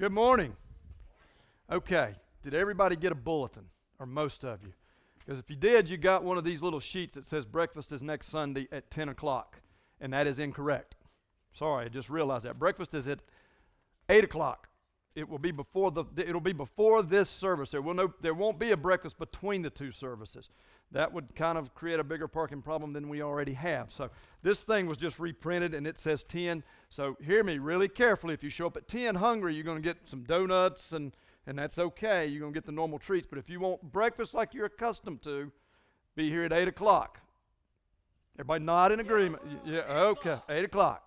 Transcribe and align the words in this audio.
Good 0.00 0.12
morning. 0.12 0.54
Okay, 1.68 2.14
did 2.44 2.54
everybody 2.54 2.94
get 2.94 3.10
a 3.10 3.16
bulletin, 3.16 3.64
or 3.98 4.06
most 4.06 4.44
of 4.44 4.62
you? 4.62 4.72
Because 5.18 5.40
if 5.40 5.50
you 5.50 5.56
did, 5.56 5.90
you 5.90 5.96
got 5.96 6.22
one 6.22 6.38
of 6.38 6.44
these 6.44 6.62
little 6.62 6.78
sheets 6.78 7.14
that 7.14 7.26
says 7.26 7.44
breakfast 7.44 7.90
is 7.90 8.00
next 8.00 8.28
Sunday 8.28 8.68
at 8.70 8.92
10 8.92 9.08
o'clock, 9.08 9.60
and 10.00 10.12
that 10.12 10.28
is 10.28 10.38
incorrect. 10.38 10.94
Sorry, 11.52 11.86
I 11.86 11.88
just 11.88 12.08
realized 12.08 12.44
that. 12.44 12.60
Breakfast 12.60 12.94
is 12.94 13.08
at 13.08 13.18
8 14.08 14.22
o'clock. 14.22 14.68
It 15.16 15.28
will 15.28 15.40
be 15.40 15.50
before 15.50 15.90
the 15.90 16.04
it'll 16.16 16.40
be 16.40 16.52
before 16.52 17.02
this 17.02 17.28
service. 17.28 17.72
There 17.72 17.82
will 17.82 17.94
no 17.94 18.14
there 18.22 18.34
won't 18.34 18.60
be 18.60 18.70
a 18.70 18.76
breakfast 18.76 19.18
between 19.18 19.62
the 19.62 19.70
two 19.70 19.90
services. 19.90 20.48
That 20.92 21.12
would 21.12 21.34
kind 21.36 21.58
of 21.58 21.74
create 21.74 22.00
a 22.00 22.04
bigger 22.04 22.28
parking 22.28 22.62
problem 22.62 22.94
than 22.94 23.08
we 23.08 23.22
already 23.22 23.52
have. 23.52 23.92
So 23.92 24.10
this 24.42 24.60
thing 24.60 24.86
was 24.86 24.96
just 24.96 25.18
reprinted 25.18 25.74
and 25.74 25.86
it 25.86 25.98
says 25.98 26.24
10. 26.24 26.62
So 26.88 27.16
hear 27.20 27.44
me 27.44 27.58
really 27.58 27.88
carefully. 27.88 28.32
If 28.32 28.42
you 28.42 28.48
show 28.48 28.66
up 28.66 28.76
at 28.76 28.88
10 28.88 29.16
hungry, 29.16 29.54
you're 29.54 29.64
going 29.64 29.82
to 29.82 29.86
get 29.86 30.08
some 30.08 30.24
donuts 30.24 30.92
and 30.92 31.12
and 31.46 31.58
that's 31.58 31.78
okay. 31.78 32.26
You're 32.26 32.40
going 32.40 32.52
to 32.52 32.56
get 32.56 32.66
the 32.66 32.72
normal 32.72 32.98
treats. 32.98 33.26
But 33.26 33.38
if 33.38 33.48
you 33.48 33.58
want 33.58 33.80
breakfast 33.90 34.34
like 34.34 34.52
you're 34.52 34.66
accustomed 34.66 35.22
to, 35.22 35.50
be 36.14 36.28
here 36.28 36.44
at 36.44 36.52
8 36.52 36.68
o'clock. 36.68 37.20
Everybody 38.36 38.64
nod 38.64 38.92
in 38.92 39.00
agreement. 39.00 39.42
Yeah, 39.64 39.80
okay, 39.88 40.38
8 40.48 40.64
o'clock. 40.64 41.02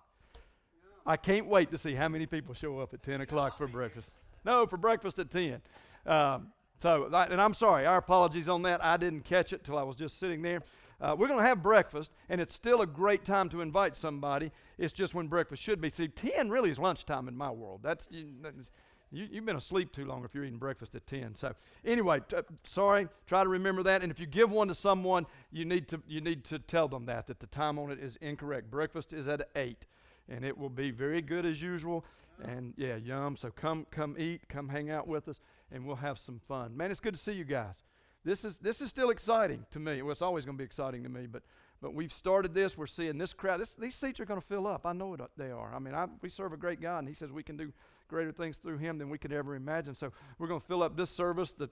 I 1.06 1.16
can't 1.16 1.46
wait 1.46 1.70
to 1.70 1.78
see 1.78 1.94
how 1.94 2.08
many 2.08 2.26
people 2.26 2.54
show 2.54 2.80
up 2.80 2.92
at 2.92 3.02
10 3.02 3.20
o'clock 3.20 3.56
for 3.56 3.68
breakfast. 3.68 4.10
No, 4.44 4.66
for 4.66 4.76
breakfast 4.76 5.18
at 5.18 5.30
10. 5.30 5.60
Um, 6.06 6.48
so, 6.82 7.08
and 7.12 7.40
I'm 7.40 7.54
sorry, 7.54 7.86
our 7.86 7.98
apologies 7.98 8.48
on 8.48 8.62
that. 8.62 8.84
I 8.84 8.96
didn't 8.96 9.24
catch 9.24 9.52
it 9.52 9.62
till 9.62 9.78
I 9.78 9.84
was 9.84 9.94
just 9.94 10.18
sitting 10.18 10.42
there. 10.42 10.62
Uh, 11.00 11.14
we're 11.16 11.28
going 11.28 11.38
to 11.38 11.46
have 11.46 11.62
breakfast, 11.62 12.10
and 12.28 12.40
it's 12.40 12.56
still 12.56 12.82
a 12.82 12.86
great 12.88 13.24
time 13.24 13.48
to 13.50 13.60
invite 13.60 13.96
somebody. 13.96 14.50
It's 14.78 14.92
just 14.92 15.14
when 15.14 15.28
breakfast 15.28 15.62
should 15.62 15.80
be. 15.80 15.90
See, 15.90 16.08
10 16.08 16.50
really 16.50 16.70
is 16.70 16.80
lunchtime 16.80 17.28
in 17.28 17.36
my 17.36 17.52
world. 17.52 17.82
That's. 17.84 18.08
You, 18.10 19.28
you, 19.30 19.36
have 19.36 19.44
been 19.44 19.56
asleep 19.56 19.92
too 19.92 20.06
long 20.06 20.24
if 20.24 20.34
you're 20.34 20.42
eating 20.42 20.58
breakfast 20.58 20.94
at 20.94 21.06
10. 21.06 21.36
So, 21.36 21.52
anyway, 21.84 22.20
t- 22.28 22.36
sorry, 22.64 23.06
try 23.26 23.44
to 23.44 23.48
remember 23.48 23.82
that. 23.82 24.02
And 24.02 24.10
if 24.10 24.18
you 24.18 24.26
give 24.26 24.50
one 24.50 24.68
to 24.68 24.74
someone, 24.74 25.26
you 25.52 25.66
need 25.66 25.86
to, 25.88 26.02
you 26.08 26.20
need 26.20 26.44
to 26.44 26.58
tell 26.58 26.88
them 26.88 27.04
that, 27.06 27.26
that 27.26 27.38
the 27.38 27.46
time 27.46 27.78
on 27.78 27.90
it 27.90 28.00
is 28.00 28.16
incorrect. 28.22 28.70
Breakfast 28.70 29.12
is 29.12 29.28
at 29.28 29.50
8, 29.54 29.84
and 30.30 30.44
it 30.44 30.56
will 30.56 30.70
be 30.70 30.90
very 30.90 31.20
good 31.20 31.44
as 31.44 31.60
usual. 31.60 32.04
And 32.42 32.72
yeah, 32.76 32.96
yum. 32.96 33.36
So, 33.36 33.50
come, 33.50 33.86
come 33.90 34.16
eat, 34.18 34.48
come 34.48 34.68
hang 34.68 34.90
out 34.90 35.08
with 35.08 35.28
us, 35.28 35.40
and 35.72 35.86
we'll 35.86 35.96
have 35.96 36.18
some 36.18 36.40
fun. 36.46 36.76
Man, 36.76 36.90
it's 36.90 37.00
good 37.00 37.14
to 37.14 37.20
see 37.20 37.32
you 37.32 37.44
guys. 37.44 37.82
This 38.24 38.44
is, 38.44 38.58
this 38.58 38.80
is 38.80 38.88
still 38.88 39.10
exciting 39.10 39.66
to 39.72 39.80
me. 39.80 40.02
Well, 40.02 40.12
it's 40.12 40.22
always 40.22 40.44
going 40.44 40.56
to 40.56 40.60
be 40.60 40.64
exciting 40.64 41.02
to 41.02 41.08
me, 41.08 41.26
but 41.26 41.42
but 41.82 41.94
we've 41.94 42.12
started 42.12 42.54
this. 42.54 42.78
We're 42.78 42.86
seeing 42.86 43.18
this 43.18 43.34
crowd. 43.34 43.60
This, 43.60 43.74
these 43.74 43.96
seats 43.96 44.20
are 44.20 44.24
going 44.24 44.40
to 44.40 44.46
fill 44.46 44.68
up. 44.68 44.86
I 44.86 44.92
know 44.92 45.14
it, 45.14 45.20
they 45.36 45.50
are. 45.50 45.74
I 45.74 45.80
mean, 45.80 45.94
I, 45.94 46.06
we 46.22 46.28
serve 46.28 46.52
a 46.52 46.56
great 46.56 46.80
God, 46.80 47.00
and 47.00 47.08
He 47.08 47.14
says 47.14 47.32
we 47.32 47.42
can 47.42 47.56
do 47.56 47.72
greater 48.06 48.30
things 48.30 48.56
through 48.56 48.78
Him 48.78 48.98
than 48.98 49.10
we 49.10 49.18
could 49.18 49.32
ever 49.32 49.56
imagine. 49.56 49.96
So 49.96 50.12
we're 50.38 50.46
going 50.46 50.60
to 50.60 50.66
fill 50.66 50.84
up 50.84 50.96
this 50.96 51.10
service. 51.10 51.52
The, 51.52 51.68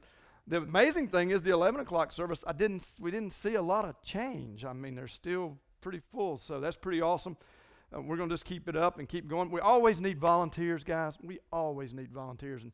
the 0.48 0.56
amazing 0.56 1.08
thing 1.08 1.30
is 1.30 1.42
the 1.42 1.52
11 1.52 1.80
o'clock 1.80 2.12
service. 2.12 2.42
I 2.44 2.52
didn't. 2.52 2.84
We 2.98 3.12
didn't 3.12 3.32
see 3.32 3.54
a 3.54 3.62
lot 3.62 3.84
of 3.84 4.02
change. 4.02 4.64
I 4.64 4.72
mean, 4.72 4.96
they're 4.96 5.06
still 5.06 5.58
pretty 5.80 6.00
full. 6.10 6.38
So 6.38 6.58
that's 6.58 6.76
pretty 6.76 7.00
awesome. 7.00 7.36
Uh, 7.94 8.02
we're 8.02 8.16
going 8.16 8.28
to 8.28 8.32
just 8.32 8.44
keep 8.44 8.68
it 8.68 8.76
up 8.76 8.98
and 8.98 9.08
keep 9.08 9.28
going. 9.28 9.48
We 9.48 9.60
always 9.60 10.00
need 10.00 10.18
volunteers, 10.18 10.82
guys. 10.82 11.16
We 11.22 11.38
always 11.52 11.94
need 11.94 12.10
volunteers. 12.10 12.64
And 12.64 12.72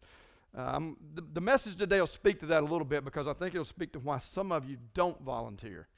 um, 0.57 0.97
the, 1.15 1.23
the 1.35 1.41
message 1.41 1.77
today 1.77 2.01
will 2.01 2.07
speak 2.07 2.41
to 2.41 2.47
that 2.47 2.63
a 2.63 2.67
little 2.67 2.87
bit 2.87 3.05
because 3.05 3.29
I 3.29 3.35
think 3.35 3.55
it'll 3.55 3.67
speak 3.67 3.93
to 3.93 3.99
why 3.99 4.19
some 4.19 4.51
of 4.51 4.69
you 4.69 4.79
don't 4.95 5.21
volunteer. 5.21 5.89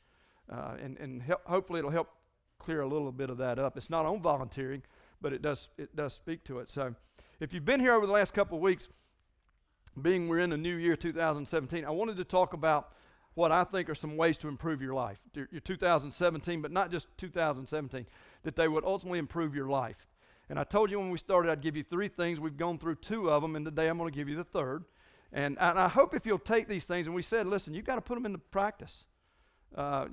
Uh, 0.50 0.74
and 0.82 0.98
and 0.98 1.22
help, 1.22 1.46
hopefully 1.46 1.78
it'll 1.78 1.90
help 1.90 2.08
clear 2.58 2.80
a 2.80 2.88
little 2.88 3.12
bit 3.12 3.30
of 3.30 3.38
that 3.38 3.58
up. 3.58 3.76
It's 3.76 3.90
not 3.90 4.04
on 4.04 4.20
volunteering, 4.20 4.82
but 5.20 5.32
it 5.32 5.42
does 5.42 5.68
it 5.78 5.94
does 5.94 6.12
speak 6.12 6.42
to 6.44 6.58
it. 6.58 6.70
So, 6.70 6.94
if 7.38 7.52
you've 7.52 7.64
been 7.64 7.80
here 7.80 7.92
over 7.92 8.06
the 8.06 8.12
last 8.12 8.34
couple 8.34 8.56
of 8.56 8.62
weeks, 8.62 8.88
being 10.00 10.28
we're 10.28 10.40
in 10.40 10.50
the 10.50 10.56
new 10.56 10.76
year 10.76 10.96
2017, 10.96 11.84
I 11.84 11.90
wanted 11.90 12.16
to 12.16 12.24
talk 12.24 12.52
about 12.52 12.92
what 13.34 13.52
I 13.52 13.62
think 13.62 13.88
are 13.88 13.94
some 13.94 14.16
ways 14.16 14.36
to 14.38 14.48
improve 14.48 14.82
your 14.82 14.94
life, 14.94 15.20
your, 15.34 15.48
your 15.52 15.60
2017, 15.60 16.60
but 16.60 16.72
not 16.72 16.90
just 16.90 17.06
2017, 17.18 18.06
that 18.42 18.56
they 18.56 18.66
would 18.66 18.84
ultimately 18.84 19.20
improve 19.20 19.54
your 19.54 19.68
life. 19.68 20.07
And 20.50 20.58
I 20.58 20.64
told 20.64 20.90
you 20.90 20.98
when 20.98 21.10
we 21.10 21.18
started, 21.18 21.50
I'd 21.50 21.60
give 21.60 21.76
you 21.76 21.84
three 21.84 22.08
things. 22.08 22.40
We've 22.40 22.56
gone 22.56 22.78
through 22.78 22.96
two 22.96 23.30
of 23.30 23.42
them, 23.42 23.54
and 23.54 23.64
today 23.64 23.88
I'm 23.88 23.98
going 23.98 24.10
to 24.10 24.16
give 24.16 24.28
you 24.28 24.36
the 24.36 24.44
third. 24.44 24.84
And, 25.32 25.58
and 25.60 25.78
I 25.78 25.88
hope 25.88 26.14
if 26.14 26.24
you'll 26.24 26.38
take 26.38 26.68
these 26.68 26.84
things, 26.84 27.06
and 27.06 27.14
we 27.14 27.22
said, 27.22 27.46
listen, 27.46 27.74
you've 27.74 27.84
got 27.84 27.96
to 27.96 28.00
put 28.00 28.14
them 28.14 28.24
into 28.24 28.38
practice. 28.38 29.04
Uh, 29.74 30.06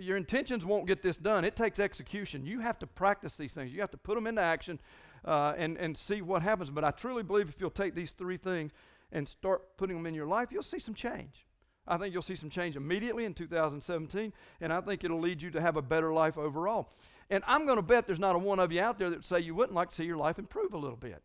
your 0.00 0.16
intentions 0.16 0.66
won't 0.66 0.86
get 0.86 1.02
this 1.02 1.16
done. 1.16 1.44
It 1.44 1.54
takes 1.54 1.78
execution. 1.78 2.44
You 2.44 2.60
have 2.60 2.78
to 2.80 2.86
practice 2.88 3.36
these 3.36 3.54
things. 3.54 3.72
You 3.72 3.80
have 3.80 3.92
to 3.92 3.96
put 3.96 4.16
them 4.16 4.26
into 4.26 4.42
action 4.42 4.80
uh, 5.24 5.54
and, 5.56 5.76
and 5.76 5.96
see 5.96 6.20
what 6.20 6.42
happens. 6.42 6.70
But 6.70 6.82
I 6.82 6.90
truly 6.90 7.22
believe 7.22 7.48
if 7.48 7.60
you'll 7.60 7.70
take 7.70 7.94
these 7.94 8.10
three 8.10 8.36
things 8.36 8.72
and 9.12 9.28
start 9.28 9.76
putting 9.76 9.96
them 9.96 10.06
in 10.06 10.14
your 10.14 10.26
life, 10.26 10.48
you'll 10.50 10.64
see 10.64 10.80
some 10.80 10.94
change. 10.94 11.46
I 11.86 11.96
think 11.98 12.12
you'll 12.12 12.22
see 12.22 12.34
some 12.34 12.50
change 12.50 12.74
immediately 12.74 13.24
in 13.24 13.32
2017, 13.32 14.32
and 14.60 14.72
I 14.72 14.80
think 14.80 15.04
it'll 15.04 15.20
lead 15.20 15.40
you 15.40 15.50
to 15.52 15.60
have 15.60 15.76
a 15.76 15.82
better 15.82 16.12
life 16.12 16.36
overall. 16.36 16.92
And 17.30 17.42
I'm 17.46 17.66
going 17.66 17.76
to 17.76 17.82
bet 17.82 18.06
there's 18.06 18.18
not 18.18 18.36
a 18.36 18.38
one 18.38 18.58
of 18.60 18.72
you 18.72 18.80
out 18.80 18.98
there 18.98 19.10
that 19.10 19.24
say 19.24 19.40
you 19.40 19.54
wouldn't 19.54 19.74
like 19.74 19.90
to 19.90 19.94
see 19.94 20.04
your 20.04 20.16
life 20.16 20.38
improve 20.38 20.74
a 20.74 20.78
little 20.78 20.96
bit. 20.96 21.22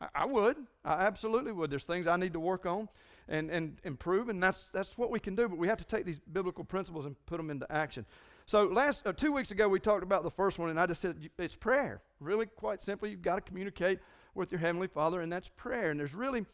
I, 0.00 0.08
I 0.14 0.24
would. 0.26 0.56
I 0.84 1.04
absolutely 1.04 1.52
would. 1.52 1.70
There's 1.70 1.84
things 1.84 2.06
I 2.06 2.16
need 2.16 2.32
to 2.32 2.40
work 2.40 2.66
on 2.66 2.88
and, 3.28 3.50
and 3.50 3.78
improve, 3.84 4.28
and 4.28 4.38
that's, 4.38 4.70
that's 4.70 4.98
what 4.98 5.10
we 5.10 5.20
can 5.20 5.36
do. 5.36 5.48
But 5.48 5.58
we 5.58 5.68
have 5.68 5.78
to 5.78 5.84
take 5.84 6.04
these 6.04 6.18
biblical 6.20 6.64
principles 6.64 7.06
and 7.06 7.14
put 7.26 7.36
them 7.36 7.50
into 7.50 7.70
action. 7.70 8.04
So 8.46 8.64
last 8.64 9.06
uh, 9.06 9.12
two 9.12 9.32
weeks 9.32 9.52
ago, 9.52 9.68
we 9.68 9.78
talked 9.78 10.02
about 10.02 10.24
the 10.24 10.30
first 10.30 10.58
one, 10.58 10.70
and 10.70 10.80
I 10.80 10.86
just 10.86 11.00
said 11.00 11.30
it's 11.38 11.54
prayer. 11.54 12.02
Really, 12.18 12.46
quite 12.46 12.82
simply, 12.82 13.10
you've 13.10 13.22
got 13.22 13.36
to 13.36 13.40
communicate 13.40 14.00
with 14.34 14.50
your 14.50 14.58
heavenly 14.58 14.88
Father, 14.88 15.20
and 15.20 15.30
that's 15.30 15.48
prayer. 15.56 15.90
And 15.90 16.00
there's 16.00 16.14
really 16.14 16.44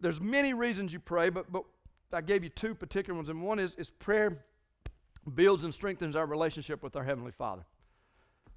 there's 0.00 0.20
many 0.20 0.54
reasons 0.54 0.92
you 0.92 1.00
pray, 1.00 1.28
but 1.28 1.52
but 1.52 1.64
I 2.12 2.22
gave 2.22 2.42
you 2.42 2.48
two 2.48 2.74
particular 2.74 3.16
ones, 3.16 3.28
and 3.28 3.42
one 3.42 3.58
is 3.58 3.74
is 3.74 3.90
prayer 3.90 4.44
builds 5.34 5.64
and 5.64 5.74
strengthens 5.74 6.16
our 6.16 6.26
relationship 6.26 6.82
with 6.82 6.96
our 6.96 7.04
heavenly 7.04 7.32
Father. 7.32 7.64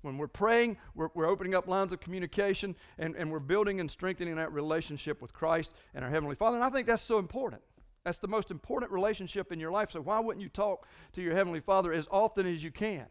When 0.03 0.17
we're 0.17 0.27
praying, 0.27 0.77
we're, 0.95 1.09
we're 1.15 1.27
opening 1.27 1.55
up 1.55 1.67
lines 1.67 1.93
of 1.93 2.01
communication 2.01 2.75
and, 2.99 3.15
and 3.15 3.31
we're 3.31 3.39
building 3.39 3.79
and 3.79 3.89
strengthening 3.89 4.35
that 4.35 4.51
relationship 4.51 5.21
with 5.21 5.33
Christ 5.33 5.71
and 5.95 6.03
our 6.03 6.11
Heavenly 6.11 6.35
Father. 6.35 6.57
And 6.57 6.63
I 6.63 6.69
think 6.69 6.87
that's 6.87 7.01
so 7.01 7.19
important. 7.19 7.61
That's 8.03 8.17
the 8.17 8.27
most 8.27 8.51
important 8.51 8.91
relationship 8.91 9.53
in 9.53 9.61
your 9.61 9.71
life. 9.71 9.91
So 9.91 10.01
why 10.01 10.19
wouldn't 10.19 10.43
you 10.43 10.49
talk 10.49 10.87
to 11.13 11.21
your 11.21 11.33
Heavenly 11.33 11.61
Father 11.61 11.93
as 11.93 12.05
often 12.11 12.45
as 12.45 12.61
you 12.61 12.69
can? 12.69 13.05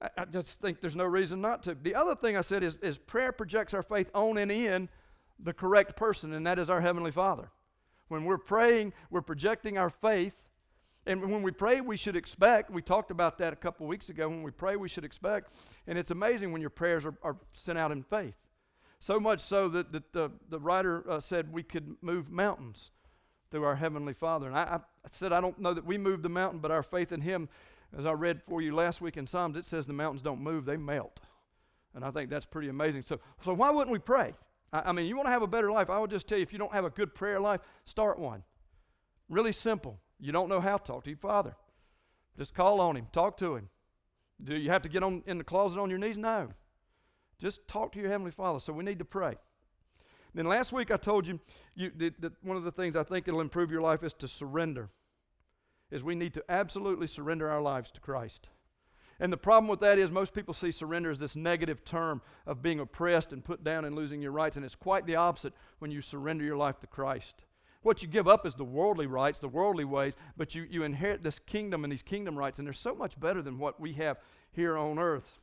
I, 0.00 0.08
I 0.18 0.24
just 0.24 0.60
think 0.60 0.80
there's 0.80 0.94
no 0.94 1.04
reason 1.04 1.40
not 1.40 1.64
to. 1.64 1.74
The 1.74 1.96
other 1.96 2.14
thing 2.14 2.36
I 2.36 2.42
said 2.42 2.62
is, 2.62 2.76
is 2.76 2.96
prayer 2.96 3.32
projects 3.32 3.74
our 3.74 3.82
faith 3.82 4.08
on 4.14 4.38
and 4.38 4.52
in 4.52 4.88
the 5.40 5.52
correct 5.52 5.96
person, 5.96 6.32
and 6.32 6.46
that 6.46 6.60
is 6.60 6.70
our 6.70 6.80
Heavenly 6.80 7.10
Father. 7.10 7.50
When 8.06 8.24
we're 8.24 8.38
praying, 8.38 8.92
we're 9.10 9.20
projecting 9.20 9.78
our 9.78 9.90
faith 9.90 10.34
and 11.06 11.22
when 11.22 11.42
we 11.42 11.52
pray, 11.52 11.80
we 11.80 11.96
should 11.96 12.16
expect. 12.16 12.70
We 12.70 12.82
talked 12.82 13.10
about 13.10 13.38
that 13.38 13.52
a 13.52 13.56
couple 13.56 13.86
weeks 13.86 14.08
ago. 14.08 14.28
When 14.28 14.42
we 14.42 14.50
pray, 14.50 14.76
we 14.76 14.88
should 14.88 15.04
expect. 15.04 15.52
And 15.86 15.96
it's 15.96 16.10
amazing 16.10 16.50
when 16.50 16.60
your 16.60 16.70
prayers 16.70 17.06
are, 17.06 17.14
are 17.22 17.36
sent 17.52 17.78
out 17.78 17.92
in 17.92 18.02
faith. 18.02 18.34
So 18.98 19.20
much 19.20 19.40
so 19.40 19.68
that, 19.68 19.92
that 19.92 20.12
the, 20.12 20.30
the 20.48 20.58
writer 20.58 21.08
uh, 21.08 21.20
said 21.20 21.52
we 21.52 21.62
could 21.62 21.96
move 22.02 22.30
mountains 22.30 22.90
through 23.50 23.64
our 23.64 23.76
Heavenly 23.76 24.14
Father. 24.14 24.48
And 24.48 24.56
I, 24.56 24.80
I, 25.04 25.08
said, 25.10 25.32
I 25.32 25.40
don't 25.40 25.58
know 25.60 25.74
that 25.74 25.86
we 25.86 25.96
move 25.96 26.22
the 26.22 26.28
mountain, 26.28 26.58
but 26.58 26.70
our 26.70 26.82
faith 26.82 27.12
in 27.12 27.20
Him, 27.20 27.48
as 27.96 28.04
I 28.04 28.12
read 28.12 28.42
for 28.48 28.60
you 28.60 28.74
last 28.74 29.00
week 29.00 29.16
in 29.16 29.26
Psalms, 29.26 29.56
it 29.56 29.64
says 29.64 29.86
the 29.86 29.92
mountains 29.92 30.22
don't 30.22 30.40
move, 30.40 30.64
they 30.64 30.76
melt. 30.76 31.20
And 31.94 32.04
I 32.04 32.10
think 32.10 32.30
that's 32.30 32.46
pretty 32.46 32.68
amazing. 32.68 33.02
So, 33.02 33.20
so 33.44 33.54
why 33.54 33.70
wouldn't 33.70 33.92
we 33.92 33.98
pray? 33.98 34.32
I, 34.72 34.90
I 34.90 34.92
mean, 34.92 35.06
you 35.06 35.14
want 35.14 35.26
to 35.26 35.32
have 35.32 35.42
a 35.42 35.46
better 35.46 35.70
life. 35.70 35.88
I 35.88 35.98
would 35.98 36.10
just 36.10 36.26
tell 36.26 36.38
you 36.38 36.42
if 36.42 36.52
you 36.52 36.58
don't 36.58 36.72
have 36.72 36.84
a 36.84 36.90
good 36.90 37.14
prayer 37.14 37.38
life, 37.38 37.60
start 37.84 38.18
one. 38.18 38.42
Really 39.28 39.52
simple. 39.52 40.00
You 40.18 40.32
don't 40.32 40.48
know 40.48 40.60
how 40.60 40.78
to 40.78 40.84
talk 40.84 41.04
to 41.04 41.10
your 41.10 41.18
father. 41.18 41.54
Just 42.38 42.54
call 42.54 42.80
on 42.80 42.96
him, 42.96 43.06
talk 43.12 43.36
to 43.38 43.56
him. 43.56 43.68
Do 44.42 44.56
you 44.56 44.70
have 44.70 44.82
to 44.82 44.88
get 44.88 45.02
on 45.02 45.22
in 45.26 45.38
the 45.38 45.44
closet 45.44 45.78
on 45.78 45.88
your 45.88 45.98
knees? 45.98 46.16
No. 46.16 46.48
Just 47.38 47.66
talk 47.68 47.92
to 47.92 47.98
your 47.98 48.10
heavenly 48.10 48.30
Father. 48.30 48.60
So 48.60 48.72
we 48.72 48.84
need 48.84 48.98
to 48.98 49.04
pray. 49.04 49.36
Then 50.34 50.46
last 50.46 50.72
week 50.72 50.90
I 50.90 50.96
told 50.96 51.26
you, 51.26 51.40
you 51.74 51.90
that, 51.96 52.20
that 52.20 52.32
one 52.42 52.56
of 52.56 52.64
the 52.64 52.70
things 52.70 52.96
I 52.96 53.02
think 53.02 53.26
it'll 53.26 53.40
improve 53.40 53.70
your 53.70 53.80
life 53.80 54.02
is 54.02 54.12
to 54.14 54.28
surrender. 54.28 54.90
Is 55.90 56.02
we 56.02 56.14
need 56.14 56.34
to 56.34 56.44
absolutely 56.48 57.06
surrender 57.06 57.48
our 57.48 57.62
lives 57.62 57.90
to 57.92 58.00
Christ. 58.00 58.48
And 59.18 59.32
the 59.32 59.38
problem 59.38 59.68
with 59.68 59.80
that 59.80 59.98
is 59.98 60.10
most 60.10 60.34
people 60.34 60.52
see 60.52 60.70
surrender 60.70 61.10
as 61.10 61.18
this 61.18 61.36
negative 61.36 61.84
term 61.84 62.20
of 62.46 62.60
being 62.60 62.80
oppressed 62.80 63.32
and 63.32 63.42
put 63.42 63.64
down 63.64 63.86
and 63.86 63.96
losing 63.96 64.20
your 64.20 64.32
rights. 64.32 64.56
And 64.56 64.66
it's 64.66 64.74
quite 64.74 65.06
the 65.06 65.16
opposite 65.16 65.54
when 65.78 65.90
you 65.90 66.02
surrender 66.02 66.44
your 66.44 66.56
life 66.56 66.80
to 66.80 66.86
Christ. 66.86 67.45
What 67.86 68.02
you 68.02 68.08
give 68.08 68.26
up 68.26 68.44
is 68.44 68.56
the 68.56 68.64
worldly 68.64 69.06
rights, 69.06 69.38
the 69.38 69.46
worldly 69.46 69.84
ways, 69.84 70.16
but 70.36 70.56
you, 70.56 70.66
you 70.68 70.82
inherit 70.82 71.22
this 71.22 71.38
kingdom 71.38 71.84
and 71.84 71.92
these 71.92 72.02
kingdom 72.02 72.36
rights, 72.36 72.58
and 72.58 72.66
they're 72.66 72.74
so 72.74 72.96
much 72.96 73.18
better 73.20 73.40
than 73.42 73.60
what 73.60 73.78
we 73.78 73.92
have 73.92 74.18
here 74.50 74.76
on 74.76 74.98
earth. 74.98 75.38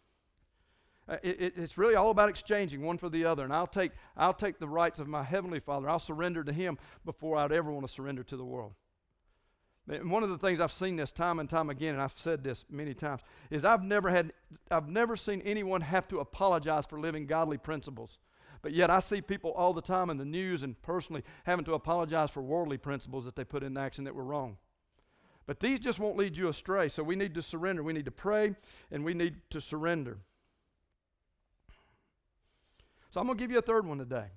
Uh, 1.08 1.16
it, 1.24 1.40
it, 1.40 1.54
it's 1.56 1.78
really 1.78 1.96
all 1.96 2.10
about 2.10 2.28
exchanging 2.28 2.82
one 2.82 2.98
for 2.98 3.08
the 3.08 3.24
other. 3.24 3.46
And 3.46 3.54
I'll 3.54 3.66
take, 3.66 3.94
I'll 4.18 4.34
take 4.34 4.60
the 4.60 4.68
rights 4.68 5.00
of 5.00 5.08
my 5.08 5.24
Heavenly 5.24 5.62
Father. 5.62 5.90
I'll 5.90 6.00
surrender 6.00 6.44
to 6.44 6.52
Him 6.52 6.78
before 7.06 7.38
I'd 7.38 7.54
ever 7.54 7.72
want 7.72 7.88
to 7.88 7.94
surrender 7.94 8.24
to 8.24 8.36
the 8.36 8.44
world. 8.44 8.74
And 9.88 10.12
one 10.12 10.24
of 10.24 10.30
the 10.30 10.38
things 10.38 10.60
I've 10.60 10.74
seen 10.74 10.98
this 10.98 11.14
time 11.14 11.40
and 11.40 11.50
time 11.50 11.70
again, 11.70 11.94
and 11.94 12.02
I've 12.02 12.14
said 12.18 12.44
this 12.44 12.66
many 12.70 12.94
times, 12.94 13.22
is 13.52 13.64
I've 13.64 13.84
never 13.84 14.10
had, 14.10 14.34
I've 14.70 14.90
never 14.90 15.16
seen 15.16 15.40
anyone 15.46 15.80
have 15.80 16.10
to 16.10 16.20
apologize 16.20 16.86
for 16.86 17.00
living 17.00 17.26
godly 17.26 17.58
principles 17.58 18.20
But 18.64 18.72
yet 18.72 18.90
I 18.90 19.02
see 19.02 19.22
people 19.22 19.52
all 19.52 19.74
the 19.74 19.82
time 19.82 20.10
in 20.10 20.18
the 20.18 20.26
news 20.26 20.64
and 20.64 20.82
personally 20.82 21.22
having 21.44 21.66
to 21.66 21.74
apologize 21.74 22.32
for 22.32 22.42
worldly 22.42 22.78
principles 22.78 23.26
that 23.26 23.36
they 23.36 23.44
put 23.44 23.62
into 23.62 23.80
action 23.80 24.06
that 24.06 24.16
were 24.16 24.24
wrong. 24.24 24.58
But 25.46 25.60
these 25.60 25.82
just 25.82 26.00
won't 26.00 26.18
lead 26.18 26.38
you 26.38 26.48
astray. 26.48 26.88
So 26.88 27.04
we 27.04 27.18
need 27.18 27.36
to 27.36 27.42
surrender. 27.42 27.84
We 27.84 27.92
need 27.92 28.06
to 28.06 28.12
pray 28.12 28.56
and 28.90 29.04
we 29.04 29.14
need 29.14 29.36
to 29.50 29.60
surrender. 29.60 30.18
So 33.12 33.20
I'm 33.20 33.28
going 33.28 33.38
to 33.38 33.44
give 33.44 33.52
you 33.52 33.58
a 33.58 33.62
third 33.62 33.86
one 33.86 33.98
today. 33.98 34.28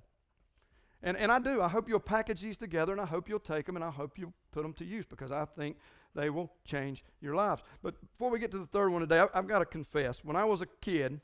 And, 1.01 1.15
and 1.15 1.31
I 1.31 1.39
do. 1.39 1.61
I 1.61 1.69
hope 1.69 1.87
you'll 1.87 1.99
package 1.99 2.41
these 2.41 2.57
together 2.57 2.91
and 2.91 2.99
I 2.99 3.05
hope 3.05 3.29
you'll 3.29 3.39
take 3.39 3.65
them 3.65 3.77
and 3.77 3.85
I 3.85 3.91
hope 3.91 4.17
you'll 4.17 4.33
put 4.51 4.63
them 4.63 4.73
to 4.73 4.85
use 4.85 5.05
because 5.05 5.31
I 5.31 5.45
think 5.45 5.77
they 6.15 6.29
will 6.29 6.51
change 6.65 7.05
your 7.21 7.33
lives. 7.33 7.61
But 7.81 7.95
before 8.01 8.29
we 8.29 8.39
get 8.39 8.51
to 8.51 8.59
the 8.59 8.65
third 8.65 8.89
one 8.89 9.01
today, 9.01 9.19
I, 9.19 9.27
I've 9.33 9.47
got 9.47 9.59
to 9.59 9.65
confess. 9.65 10.21
When 10.21 10.35
I 10.35 10.43
was 10.43 10.61
a 10.61 10.67
kid, 10.81 11.21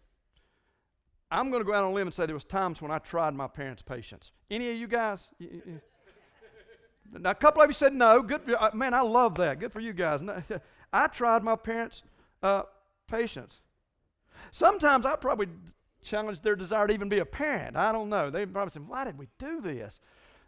I'm 1.34 1.50
going 1.50 1.62
to 1.62 1.66
go 1.66 1.74
out 1.74 1.84
on 1.84 1.92
a 1.92 1.94
limb 1.94 2.08
and 2.08 2.14
say 2.14 2.28
there 2.28 2.36
was 2.36 2.44
times 2.44 2.80
when 2.80 2.92
I 2.92 3.00
tried 3.00 3.34
my 3.34 3.48
parents' 3.48 3.82
patience. 3.82 4.32
Any 4.52 4.70
of 4.70 4.78
you 4.78 4.88
guys? 4.88 5.32
now, 7.12 7.32
a 7.32 7.36
couple 7.36 7.64
of 7.64 7.70
you 7.70 7.74
said 7.74 7.94
no. 7.94 8.22
Good, 8.22 8.44
for, 8.44 8.62
uh, 8.62 8.70
man. 8.76 8.94
I 8.94 9.02
love 9.02 9.36
that. 9.36 9.60
Good 9.60 9.74
for 9.74 9.80
you 9.80 9.94
guys. 9.94 10.22
I 10.94 11.08
tried 11.08 11.44
my 11.44 11.56
parents' 11.56 12.04
uh, 12.44 12.64
patience. 13.08 13.62
Sometimes 14.52 15.08
I 15.08 15.16
probably 15.16 15.48
challenged 16.04 16.44
their 16.44 16.56
desire 16.56 16.86
to 16.86 16.94
even 16.94 17.10
be 17.10 17.18
a 17.18 17.26
parent. 17.26 17.76
I 17.76 17.92
don't 17.92 18.10
know. 18.10 18.30
They 18.30 18.46
probably 18.46 18.72
said, 18.72 18.88
"Why 18.88 19.04
did 19.04 19.18
we 19.18 19.28
do 19.40 19.60
this?" 19.60 20.00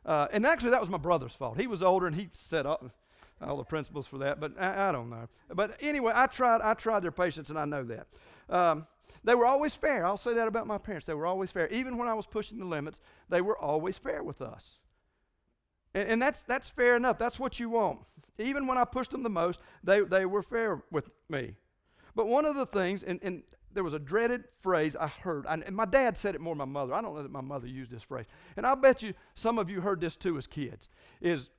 Uh, 0.06 0.28
and 0.32 0.46
actually, 0.46 0.70
that 0.70 0.82
was 0.82 0.90
my 0.90 1.00
brother's 1.00 1.34
fault. 1.34 1.60
He 1.60 1.66
was 1.66 1.82
older 1.82 2.06
and 2.06 2.16
he 2.16 2.30
set 2.34 2.68
up 2.68 2.86
all 3.42 3.58
the 3.58 3.64
principles 3.64 4.06
for 4.06 4.20
that. 4.20 4.40
But 4.40 4.54
I, 4.60 4.90
I, 4.90 4.92
don't 4.92 5.10
know. 5.10 5.28
But 5.52 5.78
anyway, 5.82 6.14
I 6.16 6.28
tried. 6.28 6.62
I 6.62 6.76
tried 6.76 7.02
their 7.02 7.12
patience, 7.12 7.50
and 7.50 7.58
I 7.58 7.66
know 7.66 7.84
that. 7.86 8.08
Um, 8.50 8.86
they 9.24 9.36
were 9.36 9.46
always 9.46 9.74
fair. 9.74 10.06
I'll 10.06 10.18
say 10.18 10.34
that 10.34 10.48
about 10.48 10.68
my 10.68 10.78
parents. 10.78 11.06
They 11.06 11.14
were 11.14 11.26
always 11.26 11.52
fair. 11.52 11.68
Even 11.70 11.98
when 11.98 12.08
I 12.08 12.14
was 12.14 12.26
pushing 12.26 12.60
the 12.60 12.66
limits, 12.66 12.98
they 13.30 13.42
were 13.42 13.58
always 13.58 13.98
fair 13.98 14.24
with 14.24 14.42
us. 14.42 14.78
And, 15.94 16.10
and 16.10 16.22
that's, 16.22 16.44
that's 16.44 16.70
fair 16.70 16.96
enough. 16.96 17.18
That's 17.18 17.40
what 17.40 17.60
you 17.60 17.70
want. 17.70 18.00
Even 18.38 18.68
when 18.68 18.78
I 18.78 18.86
pushed 18.86 19.12
them 19.12 19.24
the 19.24 19.30
most, 19.30 19.60
they, 19.84 20.02
they 20.02 20.26
were 20.26 20.44
fair 20.44 20.84
with 20.92 21.10
me. 21.30 21.56
But 22.16 22.28
one 22.28 22.46
of 22.46 22.56
the 22.56 22.66
things, 22.66 23.04
and, 23.04 23.20
and 23.24 23.44
there 23.74 23.84
was 23.84 23.94
a 23.94 24.00
dreaded 24.00 24.46
phrase 24.62 24.96
I 24.96 25.08
heard, 25.08 25.46
and, 25.48 25.64
my 25.76 25.86
dad 25.86 26.18
said 26.18 26.36
it 26.36 26.42
more 26.42 26.54
than 26.54 26.60
my 26.60 26.66
mother. 26.66 26.94
I 26.94 27.02
don't 27.02 27.16
know 27.16 27.24
that 27.24 27.32
my 27.32 27.42
mother 27.42 27.68
used 27.68 27.92
this 27.92 28.04
phrase. 28.04 28.26
And 28.58 28.66
I'll 28.66 28.76
bet 28.76 29.02
you 29.02 29.14
some 29.34 29.58
of 29.58 29.70
you 29.70 29.82
heard 29.82 30.02
this 30.02 30.16
too 30.16 30.38
as 30.38 30.48
kids, 30.48 30.88
is 31.22 31.50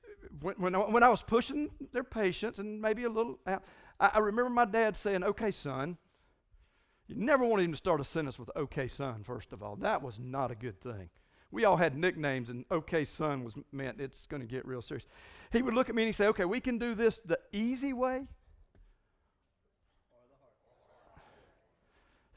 when, 0.41 0.55
when, 0.55 0.75
I, 0.75 0.79
when 0.79 1.03
I 1.03 1.09
was 1.09 1.21
pushing 1.21 1.69
their 1.91 2.03
patience 2.03 2.59
and 2.59 2.81
maybe 2.81 3.03
a 3.03 3.09
little, 3.09 3.39
I, 3.45 3.59
I 3.99 4.19
remember 4.19 4.49
my 4.49 4.65
dad 4.65 4.97
saying, 4.97 5.23
okay, 5.23 5.51
son, 5.51 5.97
you 7.07 7.15
never 7.15 7.45
wanted 7.45 7.63
him 7.63 7.71
to 7.71 7.77
start 7.77 8.01
a 8.01 8.03
sentence 8.03 8.37
with 8.37 8.49
okay, 8.55 8.87
son, 8.87 9.23
first 9.23 9.53
of 9.53 9.63
all. 9.63 9.75
That 9.77 10.01
was 10.01 10.19
not 10.19 10.51
a 10.51 10.55
good 10.55 10.81
thing. 10.81 11.09
We 11.49 11.63
all 11.63 11.77
had 11.77 11.97
nicknames, 11.97 12.49
and 12.49 12.65
okay, 12.69 13.05
son 13.05 13.45
was 13.45 13.55
meant 13.71 14.01
it's 14.01 14.25
going 14.25 14.41
to 14.41 14.47
get 14.47 14.65
real 14.65 14.81
serious. 14.81 15.05
He 15.53 15.61
would 15.61 15.73
look 15.73 15.87
at 15.87 15.95
me 15.95 16.03
and 16.03 16.07
he'd 16.07 16.13
say, 16.13 16.27
okay, 16.27 16.43
we 16.43 16.59
can 16.59 16.77
do 16.77 16.93
this 16.93 17.21
the 17.23 17.39
easy 17.53 17.93
way. 17.93 18.23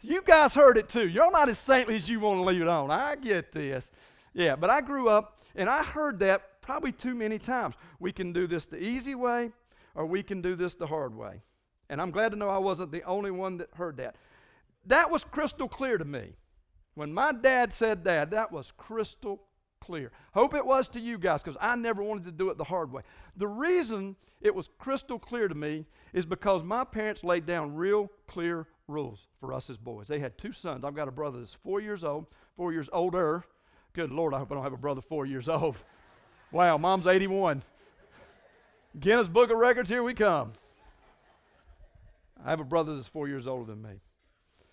You 0.02 0.22
guys 0.22 0.55
heard 0.55 0.78
it 0.78 0.88
too. 0.88 1.08
You're 1.08 1.31
not 1.31 1.49
as 1.49 1.58
saintly 1.58 1.96
as 1.96 2.08
you 2.08 2.20
want 2.20 2.38
to 2.38 2.44
leave 2.44 2.62
it 2.62 2.69
on. 2.69 2.90
I 2.90 3.16
get 3.16 3.52
this. 3.52 3.90
Yeah, 4.32 4.56
but 4.56 4.70
I 4.70 4.81
grew 4.81 5.08
up 5.08 5.38
and 5.55 5.69
I 5.69 5.82
heard 5.82 6.20
that 6.20 6.62
probably 6.62 6.93
too 6.93 7.14
many 7.14 7.38
times. 7.38 7.75
We 7.99 8.12
can 8.12 8.32
do 8.32 8.46
this 8.46 8.64
the 8.64 8.82
easy 8.82 9.14
way 9.14 9.50
or 9.94 10.06
we 10.06 10.23
can 10.23 10.40
do 10.40 10.56
this 10.56 10.75
the 10.75 10.87
hard 10.87 11.14
way. 11.14 11.43
And 11.90 12.00
I'm 12.00 12.12
glad 12.12 12.31
to 12.31 12.38
know 12.38 12.49
I 12.49 12.58
wasn't 12.58 12.93
the 12.93 13.02
only 13.02 13.31
one 13.31 13.58
that 13.58 13.69
heard 13.75 13.96
that. 13.99 14.16
That 14.87 15.11
was 15.11 15.25
crystal 15.25 15.69
clear 15.69 15.99
to 15.99 16.05
me. 16.05 16.35
When 16.94 17.12
my 17.12 17.32
dad 17.32 17.73
said 17.73 18.05
that, 18.05 18.31
that 18.31 18.53
was 18.53 18.73
crystal 18.77 19.43
clear. 19.81 20.12
Hope 20.35 20.55
it 20.55 20.65
was 20.65 20.88
to 20.91 21.00
you 21.00 21.19
guys 21.19 21.43
because 21.43 21.56
I 21.61 21.75
never 21.77 22.03
wanted 22.03 22.25
to 22.25 22.32
do 22.32 22.50
it 22.50 22.59
the 22.59 22.65
hard 22.65 22.93
way. 22.93 23.03
The 23.37 23.49
reason 23.49 24.17
it 24.41 24.55
was 24.55 24.69
crystal 24.79 25.19
clear 25.19 25.49
to 25.49 25.55
me 25.55 25.87
is 26.12 26.27
because 26.27 26.62
my 26.62 26.85
parents 26.85 27.25
laid 27.25 27.47
down 27.47 27.75
real 27.75 28.11
clear 28.27 28.67
rules 28.88 29.29
for 29.38 29.53
us 29.53 29.71
as 29.71 29.77
boys. 29.77 30.09
They 30.09 30.19
had 30.19 30.37
two 30.37 30.53
sons. 30.53 30.85
I've 30.85 30.94
got 30.94 31.09
a 31.09 31.12
brother 31.12 31.38
that's 31.38 31.55
four 31.55 31.81
years 31.81 32.05
old, 32.05 32.26
four 32.56 32.73
years 32.73 32.88
older. 32.93 33.44
Good 33.93 34.12
Lord, 34.12 34.35
I 34.35 34.38
hope 34.38 34.53
I 34.53 34.55
don't 34.55 34.65
have 34.65 34.73
a 34.73 34.76
brother 34.79 35.00
four 35.00 35.26
years 35.26 35.49
old. 35.49 35.76
Wow, 36.53 36.79
mom's 36.79 37.06
81. 37.06 37.62
Guinness 38.99 39.29
Book 39.29 39.53
of 39.53 39.59
Records, 39.59 39.88
here 39.88 40.03
we 40.03 40.15
come. 40.15 40.53
I 42.44 42.50
have 42.50 42.59
a 42.59 42.65
brother 42.65 42.97
that's 42.97 43.06
four 43.06 43.29
years 43.29 43.47
older 43.47 43.71
than 43.71 43.81
me. 43.81 44.00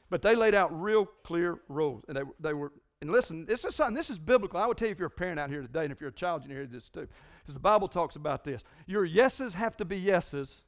But 0.09 0.21
they 0.21 0.35
laid 0.35 0.55
out 0.55 0.81
real 0.81 1.05
clear 1.23 1.59
rules. 1.67 2.03
And 2.07 2.17
they, 2.17 2.21
they 2.39 2.53
were, 2.53 2.71
and 3.01 3.11
listen, 3.11 3.45
this 3.45 3.65
is 3.65 3.75
something, 3.75 3.95
this 3.95 4.09
is 4.09 4.17
biblical. 4.17 4.59
I 4.59 4.65
would 4.65 4.77
tell 4.77 4.87
you 4.87 4.91
if 4.93 4.99
you're 4.99 5.07
a 5.07 5.11
parent 5.11 5.39
out 5.39 5.49
here 5.49 5.61
today, 5.61 5.83
and 5.83 5.91
if 5.91 6.01
you're 6.01 6.09
a 6.09 6.13
child, 6.13 6.43
you 6.43 6.49
hear 6.49 6.65
this 6.65 6.89
too. 6.89 7.07
Because 7.41 7.53
the 7.53 7.59
Bible 7.59 7.87
talks 7.87 8.15
about 8.15 8.43
this. 8.43 8.63
Your 8.85 9.05
yeses 9.05 9.53
have 9.53 9.77
to 9.77 9.85
be 9.85 9.97
yeses, 9.97 10.61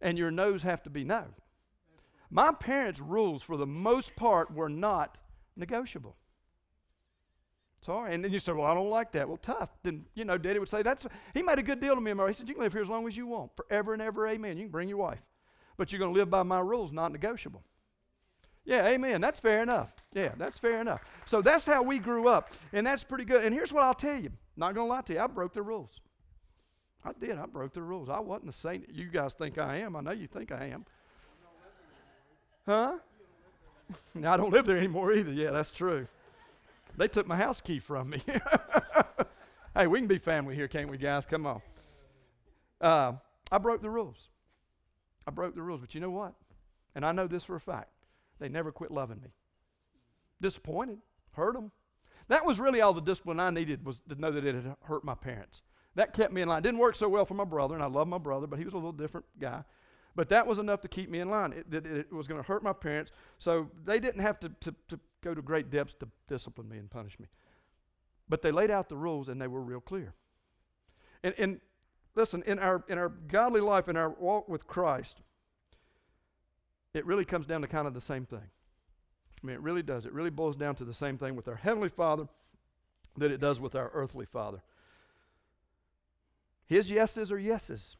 and 0.00 0.18
your 0.18 0.30
no's 0.30 0.62
have 0.62 0.82
to 0.82 0.90
be 0.90 1.04
no. 1.04 1.24
My 2.30 2.52
parents' 2.52 3.00
rules, 3.00 3.42
for 3.42 3.56
the 3.56 3.66
most 3.66 4.16
part, 4.16 4.52
were 4.52 4.68
not 4.68 5.18
negotiable. 5.56 6.16
Sorry. 7.84 8.14
And 8.14 8.24
then 8.24 8.32
you 8.32 8.38
say, 8.38 8.52
Well, 8.52 8.66
I 8.66 8.74
don't 8.74 8.88
like 8.88 9.12
that. 9.12 9.28
Well, 9.28 9.36
tough. 9.36 9.68
Then, 9.82 10.06
you 10.14 10.24
know, 10.24 10.38
Daddy 10.38 10.58
would 10.58 10.68
say, 10.68 10.82
That's 10.82 11.06
he 11.34 11.42
made 11.42 11.58
a 11.58 11.62
good 11.62 11.80
deal 11.80 11.94
to 11.94 12.00
me. 12.00 12.12
He 12.12 12.32
said, 12.32 12.48
You 12.48 12.54
can 12.54 12.62
live 12.62 12.72
here 12.72 12.82
as 12.82 12.88
long 12.88 13.06
as 13.06 13.16
you 13.16 13.26
want, 13.26 13.52
forever 13.56 13.92
and 13.92 14.02
ever, 14.02 14.26
amen. 14.26 14.56
You 14.56 14.64
can 14.64 14.72
bring 14.72 14.88
your 14.88 14.98
wife. 14.98 15.20
But 15.76 15.92
you're 15.92 15.98
going 15.98 16.14
to 16.14 16.18
live 16.18 16.30
by 16.30 16.42
my 16.44 16.60
rules, 16.60 16.92
not 16.92 17.12
negotiable. 17.12 17.62
Yeah, 18.64 18.86
amen. 18.86 19.20
That's 19.20 19.40
fair 19.40 19.62
enough. 19.62 19.90
Yeah, 20.14 20.32
that's 20.38 20.58
fair 20.58 20.80
enough. 20.80 21.02
So 21.26 21.42
that's 21.42 21.64
how 21.64 21.82
we 21.82 21.98
grew 21.98 22.28
up. 22.28 22.50
And 22.72 22.86
that's 22.86 23.02
pretty 23.02 23.24
good. 23.24 23.44
And 23.44 23.54
here's 23.54 23.72
what 23.72 23.82
I'll 23.82 23.94
tell 23.94 24.18
you. 24.18 24.30
Not 24.56 24.74
to 24.74 24.82
lie 24.84 25.02
to 25.02 25.12
you. 25.14 25.20
I 25.20 25.26
broke 25.26 25.52
the 25.52 25.62
rules. 25.62 26.00
I 27.04 27.12
did. 27.12 27.38
I 27.38 27.46
broke 27.46 27.74
the 27.74 27.82
rules. 27.82 28.08
I 28.08 28.20
wasn't 28.20 28.46
the 28.46 28.52
saint 28.52 28.88
you 28.90 29.06
guys 29.06 29.34
think 29.34 29.58
I 29.58 29.78
am. 29.78 29.94
I 29.96 30.00
know 30.00 30.12
you 30.12 30.26
think 30.26 30.50
I 30.52 30.66
am. 30.66 30.86
Huh? 32.66 32.94
now, 34.14 34.32
I 34.32 34.36
don't 34.38 34.50
live 34.50 34.64
there 34.64 34.78
anymore 34.78 35.12
either. 35.12 35.32
Yeah, 35.32 35.50
that's 35.50 35.70
true. 35.70 36.06
They 36.96 37.08
took 37.08 37.26
my 37.26 37.36
house 37.36 37.60
key 37.60 37.80
from 37.80 38.08
me. 38.08 38.22
hey, 39.74 39.86
we 39.86 39.98
can 39.98 40.06
be 40.06 40.18
family 40.18 40.54
here, 40.54 40.68
can't 40.68 40.88
we, 40.88 40.96
guys? 40.96 41.26
Come 41.26 41.44
on. 41.44 41.60
Uh, 42.80 43.12
I 43.52 43.58
broke 43.58 43.82
the 43.82 43.90
rules. 43.90 44.28
I 45.26 45.30
broke 45.30 45.54
the 45.54 45.62
rules. 45.62 45.80
But 45.80 45.94
you 45.94 46.00
know 46.00 46.10
what? 46.10 46.32
And 46.94 47.04
I 47.04 47.12
know 47.12 47.26
this 47.26 47.44
for 47.44 47.56
a 47.56 47.60
fact. 47.60 47.90
They 48.38 48.48
never 48.48 48.72
quit 48.72 48.90
loving 48.90 49.20
me. 49.20 49.28
Disappointed, 50.40 50.98
hurt 51.36 51.54
them. 51.54 51.70
That 52.28 52.44
was 52.46 52.58
really 52.58 52.80
all 52.80 52.94
the 52.94 53.00
discipline 53.00 53.38
I 53.38 53.50
needed 53.50 53.84
was 53.84 54.00
to 54.08 54.20
know 54.20 54.30
that 54.30 54.44
it 54.44 54.54
had 54.54 54.76
hurt 54.84 55.04
my 55.04 55.14
parents. 55.14 55.62
That 55.94 56.12
kept 56.12 56.32
me 56.32 56.42
in 56.42 56.48
line. 56.48 56.62
Didn't 56.62 56.80
work 56.80 56.96
so 56.96 57.08
well 57.08 57.24
for 57.24 57.34
my 57.34 57.44
brother, 57.44 57.74
and 57.74 57.82
I 57.82 57.86
love 57.86 58.08
my 58.08 58.18
brother, 58.18 58.46
but 58.46 58.58
he 58.58 58.64
was 58.64 58.74
a 58.74 58.78
little 58.78 58.92
different 58.92 59.26
guy. 59.38 59.62
But 60.16 60.28
that 60.28 60.46
was 60.46 60.58
enough 60.58 60.80
to 60.82 60.88
keep 60.88 61.10
me 61.10 61.20
in 61.20 61.28
line. 61.28 61.52
It, 61.52 61.72
it, 61.72 61.86
it 61.86 62.12
was 62.12 62.26
going 62.26 62.40
to 62.40 62.46
hurt 62.46 62.62
my 62.62 62.72
parents, 62.72 63.12
so 63.38 63.70
they 63.84 64.00
didn't 64.00 64.20
have 64.20 64.38
to, 64.40 64.48
to, 64.60 64.74
to 64.88 65.00
go 65.22 65.34
to 65.34 65.42
great 65.42 65.70
depths 65.70 65.94
to 66.00 66.08
discipline 66.28 66.68
me 66.68 66.78
and 66.78 66.90
punish 66.90 67.18
me. 67.18 67.26
But 68.28 68.42
they 68.42 68.52
laid 68.52 68.70
out 68.70 68.88
the 68.88 68.96
rules, 68.96 69.28
and 69.28 69.40
they 69.40 69.48
were 69.48 69.60
real 69.60 69.80
clear. 69.80 70.14
And, 71.22 71.34
and 71.38 71.60
listen, 72.14 72.42
in 72.46 72.58
our, 72.58 72.84
in 72.88 72.98
our 72.98 73.08
godly 73.08 73.60
life, 73.60 73.88
in 73.88 73.96
our 73.96 74.10
walk 74.10 74.48
with 74.48 74.66
Christ, 74.66 75.20
it 76.94 77.04
really 77.04 77.24
comes 77.24 77.46
down 77.46 77.60
to 77.62 77.68
kind 77.68 77.86
of 77.86 77.94
the 77.94 78.00
same 78.00 78.24
thing. 78.24 78.38
I 79.42 79.46
mean, 79.46 79.56
it 79.56 79.60
really 79.60 79.82
does. 79.82 80.06
It 80.06 80.12
really 80.12 80.30
boils 80.30 80.56
down 80.56 80.74
to 80.76 80.84
the 80.84 80.94
same 80.94 81.18
thing 81.18 81.36
with 81.36 81.48
our 81.48 81.56
Heavenly 81.56 81.90
Father 81.90 82.28
that 83.18 83.30
it 83.30 83.40
does 83.40 83.60
with 83.60 83.74
our 83.74 83.90
earthly 83.92 84.24
Father. 84.24 84.62
His 86.66 86.90
yeses 86.90 87.30
are 87.30 87.38
yeses. 87.38 87.96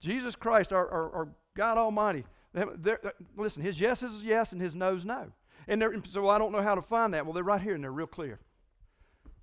Jesus 0.00 0.36
Christ, 0.36 0.72
our, 0.72 0.88
our, 0.88 1.12
our 1.12 1.28
God 1.56 1.78
Almighty, 1.78 2.24
they're, 2.52 2.68
they're, 2.76 3.00
listen, 3.36 3.62
His 3.62 3.80
yes 3.80 4.02
is 4.02 4.22
yes 4.22 4.52
and 4.52 4.60
His 4.60 4.74
no 4.74 4.94
no. 4.96 5.32
And 5.66 6.06
so 6.08 6.28
I 6.28 6.38
don't 6.38 6.52
know 6.52 6.62
how 6.62 6.74
to 6.74 6.82
find 6.82 7.14
that. 7.14 7.24
Well, 7.24 7.32
they're 7.32 7.42
right 7.42 7.60
here 7.60 7.74
and 7.74 7.82
they're 7.82 7.92
real 7.92 8.06
clear. 8.06 8.38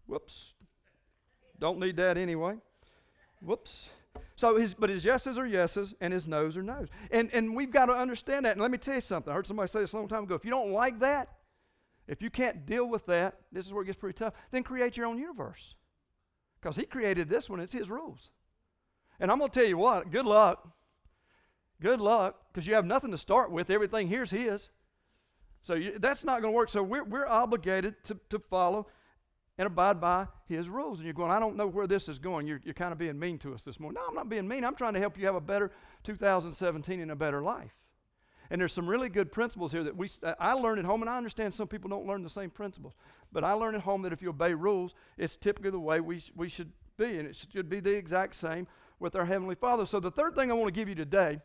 Whoops. 0.08 0.54
Don't 1.60 1.80
need 1.80 1.98
that 1.98 2.18
anyway. 2.18 2.56
Whoops. 3.42 3.90
So 4.36 4.58
his, 4.58 4.74
but 4.74 4.90
his 4.90 5.06
yeses 5.06 5.38
are 5.38 5.48
yeses 5.48 5.94
and 6.02 6.12
his 6.14 6.28
no's 6.28 6.58
are 6.58 6.64
no's. 6.64 6.88
And, 7.12 7.30
and 7.34 7.56
we've 7.56 7.72
got 7.72 7.86
to 7.86 7.94
understand 7.94 8.46
that. 8.46 8.54
And 8.54 8.62
let 8.62 8.72
me 8.72 8.78
tell 8.78 8.96
you 8.96 9.02
something. 9.02 9.32
I 9.32 9.36
heard 9.36 9.48
somebody 9.48 9.70
say 9.70 9.80
this 9.80 9.94
a 9.94 9.96
long 9.96 10.08
time 10.08 10.24
ago. 10.24 10.36
If 10.36 10.44
you 10.44 10.52
don't 10.52 10.72
like 10.72 11.00
that, 11.00 11.30
if 12.08 12.22
you 12.22 12.30
can't 12.30 12.66
deal 12.66 12.88
with 12.88 13.06
that, 13.08 13.38
this 13.52 13.66
is 13.66 13.74
where 13.74 13.84
it 13.84 13.88
gets 13.88 13.98
pretty 13.98 14.18
tough, 14.18 14.34
then 14.52 14.64
create 14.64 14.98
your 14.98 15.06
own 15.08 15.18
universe. 15.18 15.76
Because 16.62 16.76
he 16.76 16.86
created 16.86 17.30
this 17.30 17.50
one, 17.50 17.60
it's 17.60 17.74
his 17.74 17.90
rules. 17.90 18.30
And 19.20 19.32
I'm 19.32 19.40
going 19.40 19.50
to 19.50 19.60
tell 19.60 19.68
you 19.68 19.78
what, 19.78 20.12
good 20.12 20.26
luck. 20.26 20.68
Good 21.82 22.00
luck, 22.00 22.38
because 22.52 22.66
you 22.66 22.74
have 22.76 22.86
nothing 22.86 23.12
to 23.12 23.18
start 23.18 23.52
with. 23.52 23.70
Everything 23.70 24.08
here's 24.08 24.32
his. 24.32 24.70
So 25.62 25.74
you, 25.74 25.98
that's 26.00 26.24
not 26.24 26.42
going 26.42 26.54
to 26.54 26.56
work. 26.56 26.70
So 26.70 26.82
we're, 26.84 27.04
we're 27.04 27.28
obligated 27.28 27.96
to, 28.06 28.18
to 28.30 28.40
follow 28.40 28.88
and 29.58 29.68
abide 29.68 30.02
by 30.02 30.28
his 30.48 30.70
rules. 30.70 31.00
And 31.00 31.06
you're 31.06 31.14
going, 31.14 31.32
I 31.32 31.40
don't 31.40 31.56
know 31.56 31.68
where 31.68 31.88
this 31.88 32.10
is 32.10 32.20
going. 32.20 32.48
You're, 32.48 32.62
you're 32.64 32.74
kind 32.74 32.92
of 32.92 32.98
being 32.98 33.18
mean 33.18 33.38
to 33.40 33.54
us 33.54 33.64
this 33.64 33.80
morning. 33.80 34.02
No, 34.02 34.08
I'm 34.08 34.16
not 34.16 34.30
being 34.30 34.48
mean. 34.48 34.66
I'm 34.66 34.76
trying 34.76 34.94
to 34.94 35.00
help 35.00 35.18
you 35.18 35.26
have 35.26 35.36
a 35.36 35.42
better 35.42 35.72
2017 36.04 37.00
and 37.00 37.12
a 37.12 37.16
better 37.16 37.42
life. 37.42 37.76
And 38.50 38.62
there's 38.62 38.74
some 38.74 38.88
really 38.88 39.10
good 39.10 39.32
principles 39.32 39.72
here 39.72 39.84
that 39.84 39.98
we 39.98 40.10
I 40.40 40.54
learned 40.54 40.80
at 40.80 40.86
home, 40.86 41.02
and 41.02 41.10
I 41.10 41.18
understand 41.18 41.54
some 41.54 41.68
people 41.68 41.90
don't 41.90 42.06
learn 42.06 42.22
the 42.22 42.30
same 42.30 42.52
principles. 42.52 42.94
But 43.32 43.44
I 43.44 43.54
learned 43.54 43.76
at 43.76 43.82
home 43.84 44.04
that 44.04 44.14
if 44.14 44.22
you 44.22 44.30
obey 44.30 44.54
rules, 44.54 44.94
it's 45.18 45.36
typically 45.36 45.72
the 45.72 45.80
way 45.80 46.00
we, 46.00 46.24
we 46.36 46.48
should 46.48 46.72
be, 46.98 47.18
and 47.18 47.28
it 47.28 47.36
should 47.36 47.70
be 47.70 47.80
the 47.80 47.94
exact 47.94 48.36
same 48.36 48.68
with 49.00 49.16
our 49.16 49.26
Heavenly 49.26 49.56
Father. 49.56 49.86
So 49.86 50.00
the 50.00 50.12
third 50.12 50.36
thing 50.36 50.52
I 50.52 50.54
want 50.54 50.68
to 50.68 50.80
give 50.80 50.88
you 50.88 50.96
today, 50.96 51.40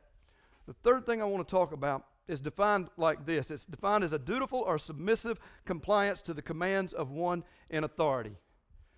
the 0.67 0.75
third 0.85 1.07
thing 1.07 1.23
I 1.23 1.25
want 1.25 1.47
to 1.47 1.51
talk 1.51 1.73
about 1.73 2.05
is 2.31 2.41
defined 2.41 2.89
like 2.97 3.27
this 3.27 3.51
it's 3.51 3.65
defined 3.65 4.05
as 4.05 4.13
a 4.13 4.19
dutiful 4.19 4.61
or 4.61 4.79
submissive 4.79 5.39
compliance 5.65 6.23
to 6.23 6.33
the 6.33 6.43
commands 6.43 6.93
of 6.93 7.11
one 7.11 7.45
in 7.69 7.85
authority. 7.85 8.37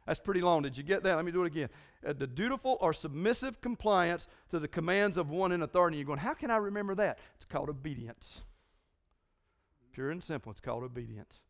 That's 0.07 0.19
pretty 0.19 0.41
long. 0.41 0.63
Did 0.63 0.77
you 0.77 0.83
get 0.83 1.05
that? 1.05 1.15
Let 1.15 1.25
me 1.25 1.31
do 1.31 1.45
it 1.45 1.47
again. 1.47 1.69
Uh, 2.07 2.13
the 2.13 2.27
dutiful 2.27 2.77
or 2.81 2.93
submissive 2.93 3.61
compliance 3.61 4.27
to 4.51 4.59
the 4.59 4.67
commands 4.67 5.17
of 5.17 5.31
one 5.31 5.53
in 5.53 5.63
authority. 5.63 5.97
You're 5.97 6.07
going, 6.07 6.19
how 6.19 6.35
can 6.35 6.51
I 6.51 6.57
remember 6.57 6.95
that? 6.97 7.19
It's 7.37 7.45
called 7.45 7.69
obedience. 7.69 8.43
Pure 9.93 10.11
and 10.11 10.25
simple, 10.25 10.51
it's 10.51 10.61
called 10.61 10.83
obedience. 10.83 11.41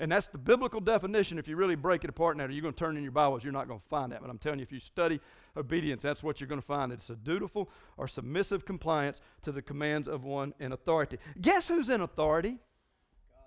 And 0.00 0.10
that's 0.10 0.26
the 0.26 0.38
biblical 0.38 0.80
definition. 0.80 1.38
If 1.38 1.46
you 1.46 1.56
really 1.56 1.76
break 1.76 2.02
it 2.02 2.10
apart 2.10 2.36
now, 2.36 2.46
you're 2.46 2.62
going 2.62 2.74
to 2.74 2.78
turn 2.78 2.96
in 2.96 3.04
your 3.04 3.12
Bibles, 3.12 3.44
you're 3.44 3.52
not 3.52 3.68
going 3.68 3.78
to 3.78 3.86
find 3.86 4.10
that. 4.10 4.20
But 4.20 4.28
I'm 4.28 4.38
telling 4.38 4.58
you, 4.58 4.64
if 4.64 4.72
you 4.72 4.80
study 4.80 5.20
obedience, 5.56 6.02
that's 6.02 6.22
what 6.22 6.40
you're 6.40 6.48
going 6.48 6.60
to 6.60 6.66
find. 6.66 6.90
It's 6.90 7.10
a 7.10 7.14
dutiful 7.14 7.70
or 7.96 8.08
submissive 8.08 8.64
compliance 8.64 9.20
to 9.42 9.52
the 9.52 9.62
commands 9.62 10.08
of 10.08 10.24
one 10.24 10.52
in 10.58 10.72
authority. 10.72 11.18
Guess 11.40 11.68
who's 11.68 11.88
in 11.88 12.00
authority? 12.00 12.58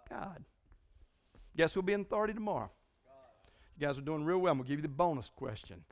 God. 0.09 0.19
God. 0.19 0.43
Guess 1.57 1.73
who'll 1.73 1.83
be 1.83 1.93
in 1.93 2.01
authority 2.01 2.33
tomorrow? 2.33 2.69
God. 3.05 3.79
You 3.79 3.87
guys 3.87 3.97
are 3.97 4.01
doing 4.01 4.23
real 4.23 4.37
well. 4.37 4.53
I'm 4.53 4.59
going 4.59 4.67
to 4.67 4.69
give 4.69 4.79
you 4.79 4.83
the 4.83 4.87
bonus 4.87 5.29
question. 5.35 5.83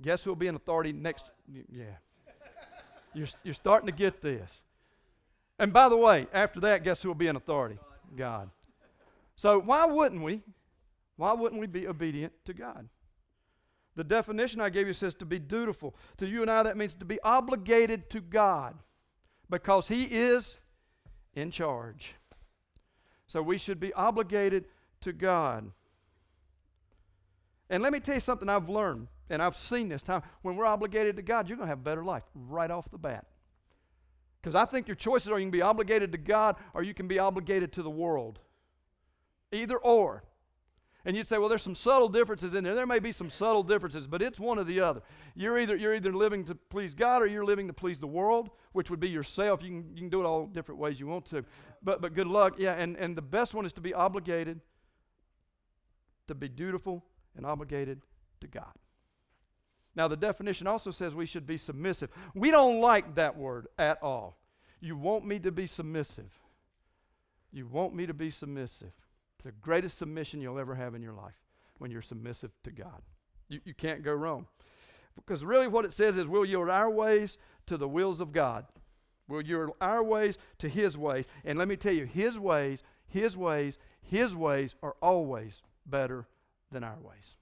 Guess 0.00 0.24
who'll 0.24 0.34
be 0.34 0.46
in 0.46 0.54
authority 0.54 0.92
next? 0.92 1.26
God. 1.52 1.64
Yeah. 1.70 1.84
you're, 3.12 3.28
you're 3.42 3.54
starting 3.54 3.86
to 3.86 3.92
get 3.92 4.22
this. 4.22 4.62
And 5.58 5.72
by 5.74 5.90
the 5.90 5.96
way, 5.96 6.26
after 6.32 6.60
that, 6.60 6.84
guess 6.84 7.02
who 7.02 7.08
will 7.08 7.14
be 7.14 7.26
in 7.26 7.36
authority? 7.36 7.78
God. 8.16 8.48
So 9.38 9.60
why 9.60 9.86
wouldn't 9.86 10.20
we? 10.20 10.42
Why 11.16 11.32
wouldn't 11.32 11.60
we 11.60 11.68
be 11.68 11.86
obedient 11.86 12.32
to 12.44 12.52
God? 12.52 12.88
The 13.94 14.02
definition 14.02 14.60
I 14.60 14.68
gave 14.68 14.88
you 14.88 14.92
says 14.92 15.14
to 15.14 15.24
be 15.24 15.38
dutiful. 15.38 15.94
To 16.16 16.26
you 16.26 16.42
and 16.42 16.50
I, 16.50 16.64
that 16.64 16.76
means 16.76 16.94
to 16.94 17.04
be 17.04 17.20
obligated 17.20 18.10
to 18.10 18.20
God 18.20 18.76
because 19.48 19.86
He 19.86 20.04
is 20.06 20.58
in 21.34 21.52
charge. 21.52 22.14
So 23.28 23.40
we 23.40 23.58
should 23.58 23.78
be 23.78 23.92
obligated 23.92 24.64
to 25.02 25.12
God. 25.12 25.70
And 27.70 27.80
let 27.80 27.92
me 27.92 28.00
tell 28.00 28.16
you 28.16 28.20
something 28.20 28.48
I've 28.48 28.68
learned, 28.68 29.06
and 29.30 29.40
I've 29.40 29.56
seen 29.56 29.88
this 29.88 30.02
time. 30.02 30.22
When 30.42 30.56
we're 30.56 30.66
obligated 30.66 31.14
to 31.14 31.22
God, 31.22 31.48
you're 31.48 31.58
going 31.58 31.68
to 31.68 31.70
have 31.70 31.78
a 31.78 31.82
better 31.82 32.04
life 32.04 32.24
right 32.34 32.72
off 32.72 32.90
the 32.90 32.98
bat. 32.98 33.26
Because 34.42 34.56
I 34.56 34.64
think 34.64 34.88
your 34.88 34.96
choices 34.96 35.28
are 35.28 35.38
you 35.38 35.44
can 35.44 35.52
be 35.52 35.62
obligated 35.62 36.10
to 36.10 36.18
God 36.18 36.56
or 36.74 36.82
you 36.82 36.92
can 36.92 37.06
be 37.06 37.20
obligated 37.20 37.72
to 37.74 37.84
the 37.84 37.90
world. 37.90 38.40
Either 39.52 39.76
or. 39.76 40.24
And 41.04 41.16
you'd 41.16 41.26
say, 41.26 41.38
well, 41.38 41.48
there's 41.48 41.62
some 41.62 41.74
subtle 41.74 42.08
differences 42.08 42.54
in 42.54 42.64
there. 42.64 42.74
There 42.74 42.84
may 42.84 42.98
be 42.98 43.12
some 43.12 43.30
subtle 43.30 43.62
differences, 43.62 44.06
but 44.06 44.20
it's 44.20 44.38
one 44.38 44.58
or 44.58 44.64
the 44.64 44.80
other. 44.80 45.00
You're 45.34 45.58
either, 45.58 45.76
you're 45.76 45.94
either 45.94 46.12
living 46.12 46.44
to 46.46 46.54
please 46.54 46.94
God 46.94 47.22
or 47.22 47.26
you're 47.26 47.44
living 47.44 47.66
to 47.68 47.72
please 47.72 47.98
the 47.98 48.06
world, 48.06 48.50
which 48.72 48.90
would 48.90 49.00
be 49.00 49.08
yourself. 49.08 49.62
You 49.62 49.68
can, 49.68 49.90
you 49.94 50.00
can 50.02 50.08
do 50.10 50.20
it 50.20 50.26
all 50.26 50.46
different 50.46 50.80
ways 50.80 51.00
you 51.00 51.06
want 51.06 51.24
to. 51.26 51.44
But, 51.82 52.02
but 52.02 52.14
good 52.14 52.26
luck. 52.26 52.56
Yeah, 52.58 52.74
and, 52.74 52.96
and 52.96 53.16
the 53.16 53.22
best 53.22 53.54
one 53.54 53.64
is 53.64 53.72
to 53.74 53.80
be 53.80 53.94
obligated, 53.94 54.60
to 56.26 56.34
be 56.34 56.48
dutiful 56.48 57.04
and 57.36 57.46
obligated 57.46 58.02
to 58.40 58.46
God. 58.46 58.72
Now, 59.94 60.08
the 60.08 60.16
definition 60.16 60.66
also 60.66 60.90
says 60.90 61.14
we 61.14 61.26
should 61.26 61.46
be 61.46 61.56
submissive. 61.56 62.10
We 62.34 62.50
don't 62.50 62.80
like 62.80 63.14
that 63.14 63.36
word 63.36 63.68
at 63.78 64.02
all. 64.02 64.36
You 64.80 64.96
want 64.96 65.24
me 65.24 65.38
to 65.40 65.50
be 65.50 65.66
submissive. 65.66 66.30
You 67.50 67.66
want 67.66 67.94
me 67.94 68.06
to 68.06 68.14
be 68.14 68.30
submissive. 68.30 68.92
It's 69.38 69.44
the 69.44 69.52
greatest 69.52 69.98
submission 69.98 70.40
you'll 70.40 70.58
ever 70.58 70.74
have 70.74 70.94
in 70.94 71.02
your 71.02 71.12
life 71.12 71.38
when 71.78 71.90
you're 71.90 72.02
submissive 72.02 72.50
to 72.64 72.72
God. 72.72 73.02
You, 73.48 73.60
you 73.64 73.74
can't 73.74 74.02
go 74.02 74.12
wrong. 74.12 74.46
Because 75.14 75.44
really, 75.44 75.68
what 75.68 75.84
it 75.84 75.92
says 75.92 76.16
is 76.16 76.26
we'll 76.26 76.44
yield 76.44 76.68
our 76.68 76.90
ways 76.90 77.38
to 77.66 77.76
the 77.76 77.88
wills 77.88 78.20
of 78.20 78.32
God. 78.32 78.66
We'll 79.28 79.42
yield 79.42 79.70
our 79.80 80.02
ways 80.02 80.38
to 80.58 80.68
His 80.68 80.98
ways. 80.98 81.26
And 81.44 81.58
let 81.58 81.68
me 81.68 81.76
tell 81.76 81.92
you, 81.92 82.04
His 82.04 82.38
ways, 82.38 82.82
His 83.06 83.36
ways, 83.36 83.78
His 84.00 84.34
ways 84.34 84.74
are 84.82 84.96
always 85.00 85.62
better 85.86 86.26
than 86.72 86.82
our 86.82 86.98
ways. 87.00 87.36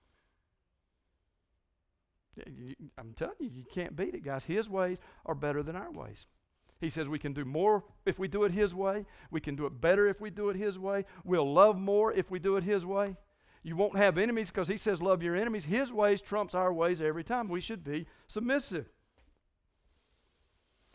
I'm 2.99 3.15
telling 3.15 3.37
you, 3.41 3.49
you 3.49 3.65
can't 3.73 3.97
beat 3.97 4.15
it, 4.15 4.23
guys. 4.23 4.45
His 4.45 4.69
ways 4.69 4.99
are 5.25 5.35
better 5.35 5.63
than 5.63 5.77
our 5.77 5.91
ways. 5.91 6.27
He 6.81 6.91
says 6.91 7.09
we 7.09 7.19
can 7.19 7.33
do 7.33 7.45
more 7.45 7.85
if 8.05 8.19
we 8.19 8.29
do 8.29 8.45
it 8.45 8.53
His 8.53 8.75
way. 8.75 9.07
We 9.31 9.41
can 9.41 9.57
do 9.57 9.67
it 9.67 9.81
better 9.81 10.09
if 10.09 10.21
we 10.21 10.31
do 10.31 10.51
it 10.51 10.57
His 10.57 10.79
way. 10.79 11.05
We'll 11.25 11.51
love 11.51 11.79
more 11.79 12.13
if 12.13 12.31
we 12.31 12.39
do 12.39 12.57
it 12.57 12.65
His 12.65 12.85
way. 12.85 13.17
You 13.63 13.77
won't 13.77 13.97
have 13.97 14.19
enemies 14.19 14.51
because 14.51 14.69
He 14.69 14.77
says 14.77 15.01
love 15.01 15.23
your 15.23 15.37
enemies. 15.37 15.65
His 15.65 15.93
ways 15.93 16.21
trumps 16.21 16.55
our 16.55 16.73
ways 16.73 17.01
every 17.01 17.25
time. 17.25 17.49
We 17.49 17.61
should 17.61 17.83
be 17.83 18.07
submissive. 18.27 18.87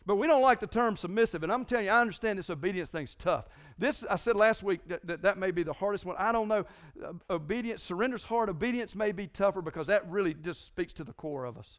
But 0.04 0.16
we 0.16 0.26
don't 0.26 0.42
like 0.42 0.60
the 0.60 0.66
term 0.66 0.96
submissive. 0.96 1.42
And 1.42 1.52
I'm 1.52 1.64
telling 1.64 1.86
you, 1.86 1.92
I 1.92 2.00
understand 2.00 2.38
this 2.38 2.50
obedience 2.50 2.90
thing's 2.90 3.14
tough. 3.14 3.48
This, 3.78 4.04
I 4.10 4.16
said 4.16 4.34
last 4.34 4.62
week, 4.62 4.80
that, 4.88 5.06
that, 5.06 5.22
that 5.22 5.38
may 5.38 5.52
be 5.52 5.62
the 5.62 5.72
hardest 5.72 6.04
one. 6.04 6.16
I 6.18 6.32
don't 6.32 6.48
know. 6.48 6.64
Uh, 7.02 7.12
obedience, 7.30 7.88
surrender's 7.88 8.24
hard. 8.24 8.48
Obedience 8.48 8.96
may 8.96 9.12
be 9.12 9.28
tougher 9.28 9.62
because 9.62 9.86
that 9.86 10.08
really 10.10 10.34
just 10.34 10.66
speaks 10.66 10.92
to 10.94 11.04
the 11.04 11.12
core 11.12 11.44
of 11.44 11.56
us. 11.56 11.78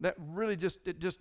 That 0.00 0.14
really 0.18 0.56
just, 0.56 0.78
it 0.86 0.98
just 0.98 1.18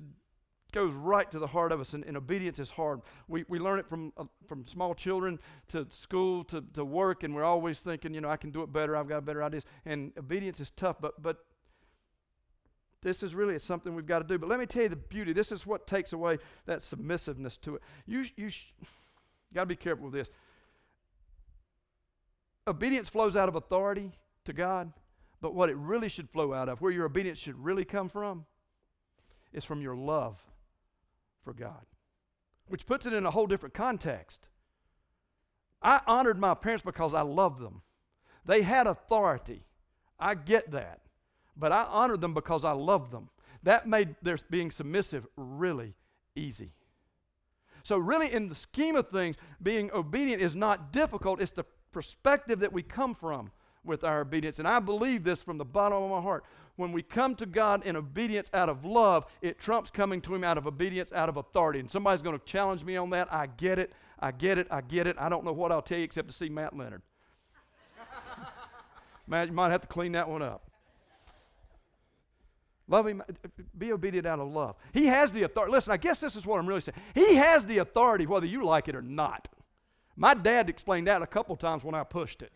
goes 0.75 0.93
right 0.93 1.31
to 1.31 1.39
the 1.39 1.47
heart 1.47 1.71
of 1.71 1.79
us, 1.79 1.93
and, 1.93 2.03
and 2.03 2.17
obedience 2.17 2.59
is 2.59 2.69
hard. 2.69 3.01
We, 3.29 3.45
we 3.47 3.59
learn 3.59 3.79
it 3.79 3.87
from, 3.87 4.11
uh, 4.17 4.25
from 4.45 4.67
small 4.67 4.93
children 4.93 5.39
to 5.69 5.87
school 5.89 6.43
to, 6.43 6.63
to 6.73 6.83
work, 6.83 7.23
and 7.23 7.33
we're 7.33 7.45
always 7.45 7.79
thinking, 7.79 8.13
you 8.13 8.19
know, 8.19 8.29
I 8.29 8.35
can 8.35 8.51
do 8.51 8.61
it 8.61 8.71
better, 8.73 8.95
I've 8.95 9.07
got 9.07 9.25
better 9.25 9.41
ideas. 9.41 9.63
And 9.85 10.11
obedience 10.19 10.59
is 10.59 10.71
tough, 10.71 10.97
but, 10.99 11.19
but 11.23 11.37
this 13.01 13.23
is 13.23 13.33
really 13.33 13.55
it's 13.55 13.65
something 13.65 13.95
we've 13.95 14.05
got 14.05 14.19
to 14.19 14.25
do. 14.25 14.37
But 14.37 14.49
let 14.49 14.59
me 14.59 14.65
tell 14.65 14.83
you 14.83 14.89
the 14.89 14.97
beauty. 14.97 15.31
This 15.31 15.51
is 15.51 15.65
what 15.65 15.87
takes 15.87 16.11
away 16.11 16.39
that 16.65 16.83
submissiveness 16.83 17.57
to 17.61 17.75
it. 17.75 17.81
You, 18.05 18.25
you 18.35 18.49
sh- 18.49 18.73
got 19.53 19.61
to 19.61 19.67
be 19.67 19.77
careful 19.77 20.05
with 20.05 20.13
this. 20.13 20.29
Obedience 22.67 23.07
flows 23.07 23.37
out 23.37 23.47
of 23.47 23.55
authority 23.55 24.11
to 24.43 24.51
God, 24.51 24.91
but 25.39 25.55
what 25.55 25.69
it 25.69 25.77
really 25.77 26.09
should 26.09 26.29
flow 26.29 26.53
out 26.53 26.67
of, 26.67 26.81
where 26.81 26.91
your 26.91 27.05
obedience 27.05 27.39
should 27.39 27.57
really 27.63 27.85
come 27.85 28.09
from, 28.09 28.45
is 29.53 29.63
from 29.63 29.81
your 29.81 29.95
love 29.95 30.37
for 31.45 31.53
God, 31.53 31.85
which 32.67 32.85
puts 32.85 33.05
it 33.05 33.13
in 33.13 33.25
a 33.25 33.31
whole 33.31 33.47
different 33.47 33.75
context. 33.75 34.47
I 35.81 36.01
honored 36.07 36.39
my 36.39 36.55
parents 36.55 36.83
because 36.83 37.13
I 37.13 37.21
loved 37.21 37.61
them. 37.61 37.83
They 38.43 38.63
had 38.63 38.87
authority. 38.87 39.63
I 40.19 40.33
get 40.33 40.71
that. 40.71 41.01
But 41.55 41.71
I 41.71 41.83
honored 41.83 42.21
them 42.21 42.33
because 42.33 42.65
I 42.65 42.71
loved 42.71 43.11
them. 43.11 43.29
That 43.63 43.87
made 43.87 44.15
their 44.21 44.37
being 44.49 44.71
submissive 44.71 45.25
really 45.37 45.93
easy. 46.35 46.73
So, 47.83 47.97
really, 47.97 48.33
in 48.33 48.49
the 48.49 48.55
scheme 48.55 48.95
of 48.95 49.09
things, 49.09 49.35
being 49.61 49.91
obedient 49.91 50.41
is 50.41 50.55
not 50.55 50.91
difficult. 50.91 51.39
It's 51.39 51.51
the 51.51 51.65
perspective 51.91 52.59
that 52.59 52.73
we 52.73 52.81
come 52.81 53.13
from 53.13 53.51
with 53.83 54.03
our 54.03 54.21
obedience. 54.21 54.59
And 54.59 54.67
I 54.67 54.79
believe 54.79 55.23
this 55.23 55.41
from 55.41 55.59
the 55.59 55.65
bottom 55.65 56.01
of 56.01 56.09
my 56.09 56.21
heart 56.21 56.43
when 56.75 56.91
we 56.91 57.01
come 57.01 57.35
to 57.35 57.45
God 57.45 57.85
in 57.85 57.95
obedience 57.95 58.49
out 58.53 58.69
of 58.69 58.83
love, 58.83 59.25
it 59.41 59.59
trumps 59.59 59.89
coming 59.89 60.21
to 60.21 60.35
Him 60.35 60.43
out 60.43 60.57
of 60.57 60.67
obedience 60.67 61.13
out 61.13 61.29
of 61.29 61.37
authority. 61.37 61.79
And 61.79 61.89
somebody's 61.89 62.21
going 62.21 62.37
to 62.37 62.45
challenge 62.45 62.83
me 62.83 62.97
on 62.97 63.09
that. 63.11 63.31
I 63.33 63.47
get 63.47 63.79
it. 63.79 63.93
I 64.19 64.31
get 64.31 64.57
it. 64.57 64.67
I 64.71 64.81
get 64.81 65.07
it. 65.07 65.15
I 65.19 65.29
don't 65.29 65.45
know 65.45 65.53
what 65.53 65.71
I'll 65.71 65.81
tell 65.81 65.97
you 65.97 66.03
except 66.03 66.27
to 66.27 66.33
see 66.33 66.49
Matt 66.49 66.75
Leonard. 66.75 67.01
Matt, 69.27 69.47
you 69.47 69.53
might 69.53 69.71
have 69.71 69.81
to 69.81 69.87
clean 69.87 70.11
that 70.13 70.29
one 70.29 70.41
up. 70.41 70.69
Love 72.87 73.07
him, 73.07 73.23
be 73.75 73.91
obedient 73.91 74.27
out 74.27 74.39
of 74.39 74.51
love. 74.51 74.75
He 74.93 75.07
has 75.07 75.31
the 75.31 75.43
authority. 75.43 75.71
Listen, 75.71 75.91
I 75.91 75.97
guess 75.97 76.19
this 76.19 76.35
is 76.35 76.45
what 76.45 76.59
I'm 76.59 76.67
really 76.67 76.81
saying. 76.81 76.97
He 77.15 77.35
has 77.35 77.65
the 77.65 77.79
authority 77.79 78.27
whether 78.27 78.45
you 78.45 78.63
like 78.63 78.87
it 78.87 78.95
or 78.95 79.01
not. 79.01 79.47
My 80.15 80.35
dad 80.35 80.69
explained 80.69 81.07
that 81.07 81.21
a 81.23 81.27
couple 81.27 81.55
times 81.55 81.83
when 81.83 81.95
I 81.95 82.03
pushed 82.03 82.43
it. 82.43 82.51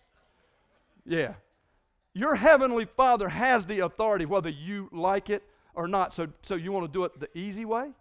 Yeah. 1.05 1.33
Your 2.13 2.35
heavenly 2.35 2.85
Father 2.85 3.29
has 3.29 3.65
the 3.65 3.79
authority 3.79 4.25
whether 4.25 4.49
you 4.49 4.89
like 4.91 5.29
it 5.29 5.43
or 5.73 5.87
not. 5.87 6.13
So, 6.13 6.27
so 6.41 6.55
you 6.55 6.71
want 6.71 6.85
to 6.85 6.91
do 6.91 7.03
it 7.03 7.19
the 7.19 7.35
easy 7.37 7.65
way 7.65 7.91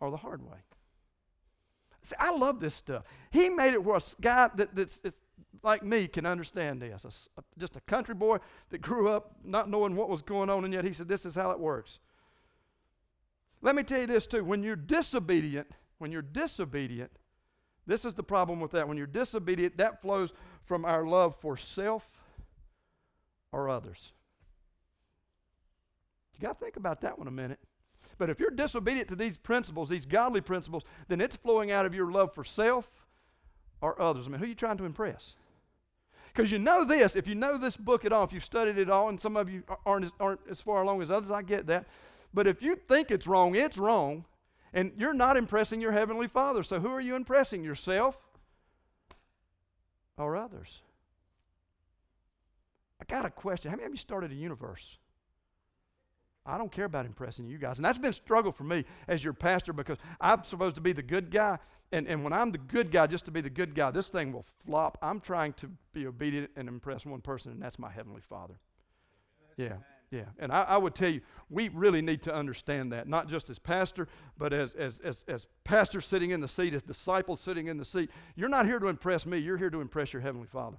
or 0.00 0.10
the 0.10 0.16
hard 0.16 0.42
way? 0.42 0.58
See, 2.02 2.16
I 2.18 2.30
love 2.30 2.60
this 2.60 2.74
stuff. 2.74 3.04
He 3.30 3.48
made 3.48 3.74
it 3.74 3.84
where 3.84 3.96
a 3.96 4.02
guy 4.20 4.50
that, 4.54 4.74
that's 4.74 5.00
like 5.62 5.82
me 5.82 6.08
can 6.08 6.24
understand 6.26 6.80
this. 6.80 7.26
A, 7.36 7.42
just 7.58 7.76
a 7.76 7.80
country 7.82 8.14
boy 8.14 8.38
that 8.70 8.80
grew 8.80 9.08
up 9.08 9.36
not 9.44 9.68
knowing 9.68 9.96
what 9.96 10.08
was 10.08 10.22
going 10.22 10.48
on, 10.48 10.64
and 10.64 10.72
yet 10.72 10.84
he 10.84 10.92
said, 10.92 11.08
This 11.08 11.26
is 11.26 11.34
how 11.34 11.50
it 11.50 11.60
works. 11.60 12.00
Let 13.60 13.74
me 13.74 13.82
tell 13.82 14.00
you 14.00 14.06
this 14.06 14.26
too. 14.26 14.44
When 14.44 14.62
you're 14.62 14.76
disobedient, 14.76 15.72
when 15.98 16.12
you're 16.12 16.22
disobedient, 16.22 17.10
this 17.86 18.04
is 18.04 18.14
the 18.14 18.22
problem 18.22 18.60
with 18.60 18.70
that. 18.72 18.86
When 18.86 18.96
you're 18.96 19.06
disobedient, 19.06 19.78
that 19.78 20.00
flows 20.00 20.32
from 20.64 20.84
our 20.84 21.06
love 21.06 21.36
for 21.40 21.56
self 21.56 22.08
or 23.52 23.68
others. 23.68 24.12
You 26.34 26.46
got 26.46 26.58
to 26.58 26.64
think 26.64 26.76
about 26.76 27.00
that 27.00 27.18
one 27.18 27.28
a 27.28 27.32
minute. 27.32 27.58
But 28.16 28.30
if 28.30 28.40
you're 28.40 28.50
disobedient 28.50 29.08
to 29.08 29.16
these 29.16 29.36
principles, 29.36 29.88
these 29.88 30.06
godly 30.06 30.40
principles, 30.40 30.84
then 31.08 31.20
it's 31.20 31.36
flowing 31.36 31.70
out 31.70 31.86
of 31.86 31.94
your 31.94 32.10
love 32.10 32.34
for 32.34 32.44
self 32.44 32.88
or 33.80 34.00
others. 34.00 34.26
I 34.26 34.30
mean, 34.30 34.38
who 34.38 34.44
are 34.44 34.48
you 34.48 34.54
trying 34.54 34.78
to 34.78 34.84
impress? 34.84 35.36
Because 36.32 36.52
you 36.52 36.58
know 36.58 36.84
this, 36.84 37.16
if 37.16 37.26
you 37.26 37.34
know 37.34 37.56
this 37.56 37.76
book 37.76 38.04
at 38.04 38.12
all, 38.12 38.24
if 38.24 38.32
you've 38.32 38.44
studied 38.44 38.78
it 38.78 38.90
all, 38.90 39.08
and 39.08 39.20
some 39.20 39.36
of 39.36 39.48
you 39.48 39.62
aren't 39.86 40.04
as, 40.04 40.10
aren't 40.20 40.40
as 40.50 40.60
far 40.60 40.82
along 40.82 41.02
as 41.02 41.10
others, 41.10 41.30
I 41.30 41.42
get 41.42 41.66
that. 41.66 41.86
But 42.32 42.46
if 42.46 42.62
you 42.62 42.76
think 42.76 43.10
it's 43.10 43.26
wrong, 43.26 43.54
it's 43.54 43.78
wrong. 43.78 44.24
And 44.72 44.92
you're 44.96 45.14
not 45.14 45.36
impressing 45.36 45.80
your 45.80 45.92
Heavenly 45.92 46.28
Father. 46.28 46.62
So 46.62 46.78
who 46.78 46.92
are 46.92 47.00
you 47.00 47.16
impressing? 47.16 47.64
Yourself 47.64 48.18
or 50.16 50.36
others? 50.36 50.82
Got 53.08 53.24
a 53.24 53.30
question. 53.30 53.70
How 53.70 53.76
many 53.76 53.86
of 53.86 53.92
you 53.92 53.98
started 53.98 54.30
a 54.30 54.34
universe? 54.34 54.98
I 56.44 56.56
don't 56.56 56.72
care 56.72 56.86
about 56.86 57.04
impressing 57.04 57.46
you 57.46 57.58
guys. 57.58 57.76
And 57.76 57.84
that's 57.84 57.98
been 57.98 58.10
a 58.10 58.14
struggle 58.14 58.52
for 58.52 58.64
me 58.64 58.84
as 59.06 59.22
your 59.22 59.34
pastor 59.34 59.72
because 59.72 59.98
I'm 60.20 60.44
supposed 60.44 60.76
to 60.76 60.80
be 60.80 60.92
the 60.92 61.02
good 61.02 61.30
guy. 61.30 61.58
And, 61.92 62.06
and 62.06 62.22
when 62.22 62.32
I'm 62.32 62.50
the 62.50 62.58
good 62.58 62.90
guy, 62.90 63.06
just 63.06 63.26
to 63.26 63.30
be 63.30 63.40
the 63.40 63.50
good 63.50 63.74
guy, 63.74 63.90
this 63.90 64.08
thing 64.08 64.32
will 64.32 64.46
flop. 64.66 64.98
I'm 65.02 65.20
trying 65.20 65.54
to 65.54 65.70
be 65.92 66.06
obedient 66.06 66.50
and 66.56 66.68
impress 66.68 67.06
one 67.06 67.20
person, 67.20 67.52
and 67.52 67.62
that's 67.62 67.78
my 67.78 67.90
Heavenly 67.90 68.20
Father. 68.20 68.58
Yeah, 69.56 69.76
yeah. 70.10 70.26
And 70.38 70.52
I, 70.52 70.62
I 70.64 70.76
would 70.76 70.94
tell 70.94 71.08
you, 71.08 71.22
we 71.48 71.68
really 71.68 72.02
need 72.02 72.22
to 72.24 72.34
understand 72.34 72.92
that, 72.92 73.08
not 73.08 73.28
just 73.28 73.48
as 73.48 73.58
pastor, 73.58 74.06
but 74.36 74.52
as, 74.52 74.74
as, 74.74 75.00
as, 75.00 75.24
as 75.28 75.46
pastor 75.64 76.02
sitting 76.02 76.30
in 76.30 76.40
the 76.40 76.48
seat, 76.48 76.74
as 76.74 76.82
disciples 76.82 77.40
sitting 77.40 77.68
in 77.68 77.78
the 77.78 77.86
seat. 77.86 78.10
You're 78.36 78.50
not 78.50 78.66
here 78.66 78.78
to 78.78 78.88
impress 78.88 79.24
me, 79.24 79.38
you're 79.38 79.58
here 79.58 79.70
to 79.70 79.80
impress 79.80 80.12
your 80.12 80.20
Heavenly 80.20 80.46
Father. 80.46 80.76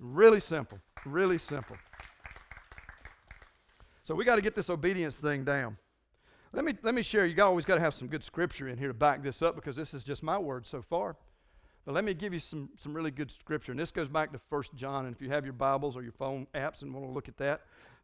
Really 0.00 0.40
simple, 0.40 0.78
really 1.04 1.36
simple. 1.36 1.76
So 4.02 4.14
we 4.14 4.24
got 4.24 4.36
to 4.36 4.42
get 4.42 4.54
this 4.54 4.70
obedience 4.70 5.16
thing 5.16 5.44
down. 5.44 5.76
Let 6.52 6.64
me, 6.64 6.74
let 6.82 6.94
me 6.94 7.02
share. 7.02 7.26
You 7.26 7.40
always 7.44 7.66
got 7.66 7.76
to 7.76 7.80
have 7.80 7.94
some 7.94 8.08
good 8.08 8.24
scripture 8.24 8.66
in 8.66 8.78
here 8.78 8.88
to 8.88 8.94
back 8.94 9.22
this 9.22 9.42
up 9.42 9.54
because 9.54 9.76
this 9.76 9.94
is 9.94 10.02
just 10.02 10.22
my 10.22 10.38
word 10.38 10.66
so 10.66 10.82
far. 10.82 11.16
But 11.84 11.94
let 11.94 12.02
me 12.02 12.14
give 12.14 12.32
you 12.32 12.40
some, 12.40 12.70
some 12.76 12.94
really 12.94 13.10
good 13.10 13.30
scripture. 13.30 13.72
And 13.72 13.78
this 13.78 13.90
goes 13.90 14.08
back 14.08 14.32
to 14.32 14.40
1 14.48 14.62
John. 14.74 15.04
And 15.04 15.14
if 15.14 15.22
you 15.22 15.28
have 15.28 15.44
your 15.44 15.52
Bibles 15.52 15.96
or 15.96 16.02
your 16.02 16.12
phone 16.12 16.46
apps 16.54 16.82
and 16.82 16.92
want 16.92 17.06
to 17.06 17.12
look 17.12 17.28
at 17.28 17.36
that, 17.36 17.60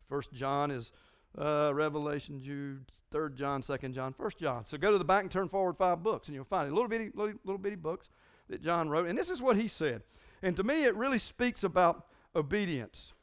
1 0.08 0.22
John 0.32 0.70
is 0.70 0.92
uh, 1.36 1.72
Revelation, 1.74 2.40
Jude, 2.42 2.84
3 3.10 3.30
John, 3.34 3.62
2 3.62 3.76
John, 3.88 4.14
1 4.16 4.30
John. 4.38 4.64
So 4.66 4.78
go 4.78 4.92
to 4.92 4.98
the 4.98 5.04
back 5.04 5.22
and 5.22 5.30
turn 5.30 5.48
forward 5.48 5.76
five 5.76 6.02
books, 6.02 6.28
and 6.28 6.34
you'll 6.34 6.44
find 6.44 6.68
it. 6.68 6.74
Little 6.74 6.88
bitty, 6.88 7.10
little, 7.14 7.34
little 7.44 7.58
bitty 7.58 7.76
books 7.76 8.10
that 8.48 8.62
John 8.62 8.88
wrote. 8.88 9.08
And 9.08 9.18
this 9.18 9.30
is 9.30 9.42
what 9.42 9.56
he 9.56 9.66
said. 9.66 10.02
And 10.42 10.56
to 10.56 10.62
me, 10.62 10.84
it 10.84 10.94
really 10.96 11.18
speaks 11.18 11.64
about 11.64 12.06
obedience. 12.34 13.14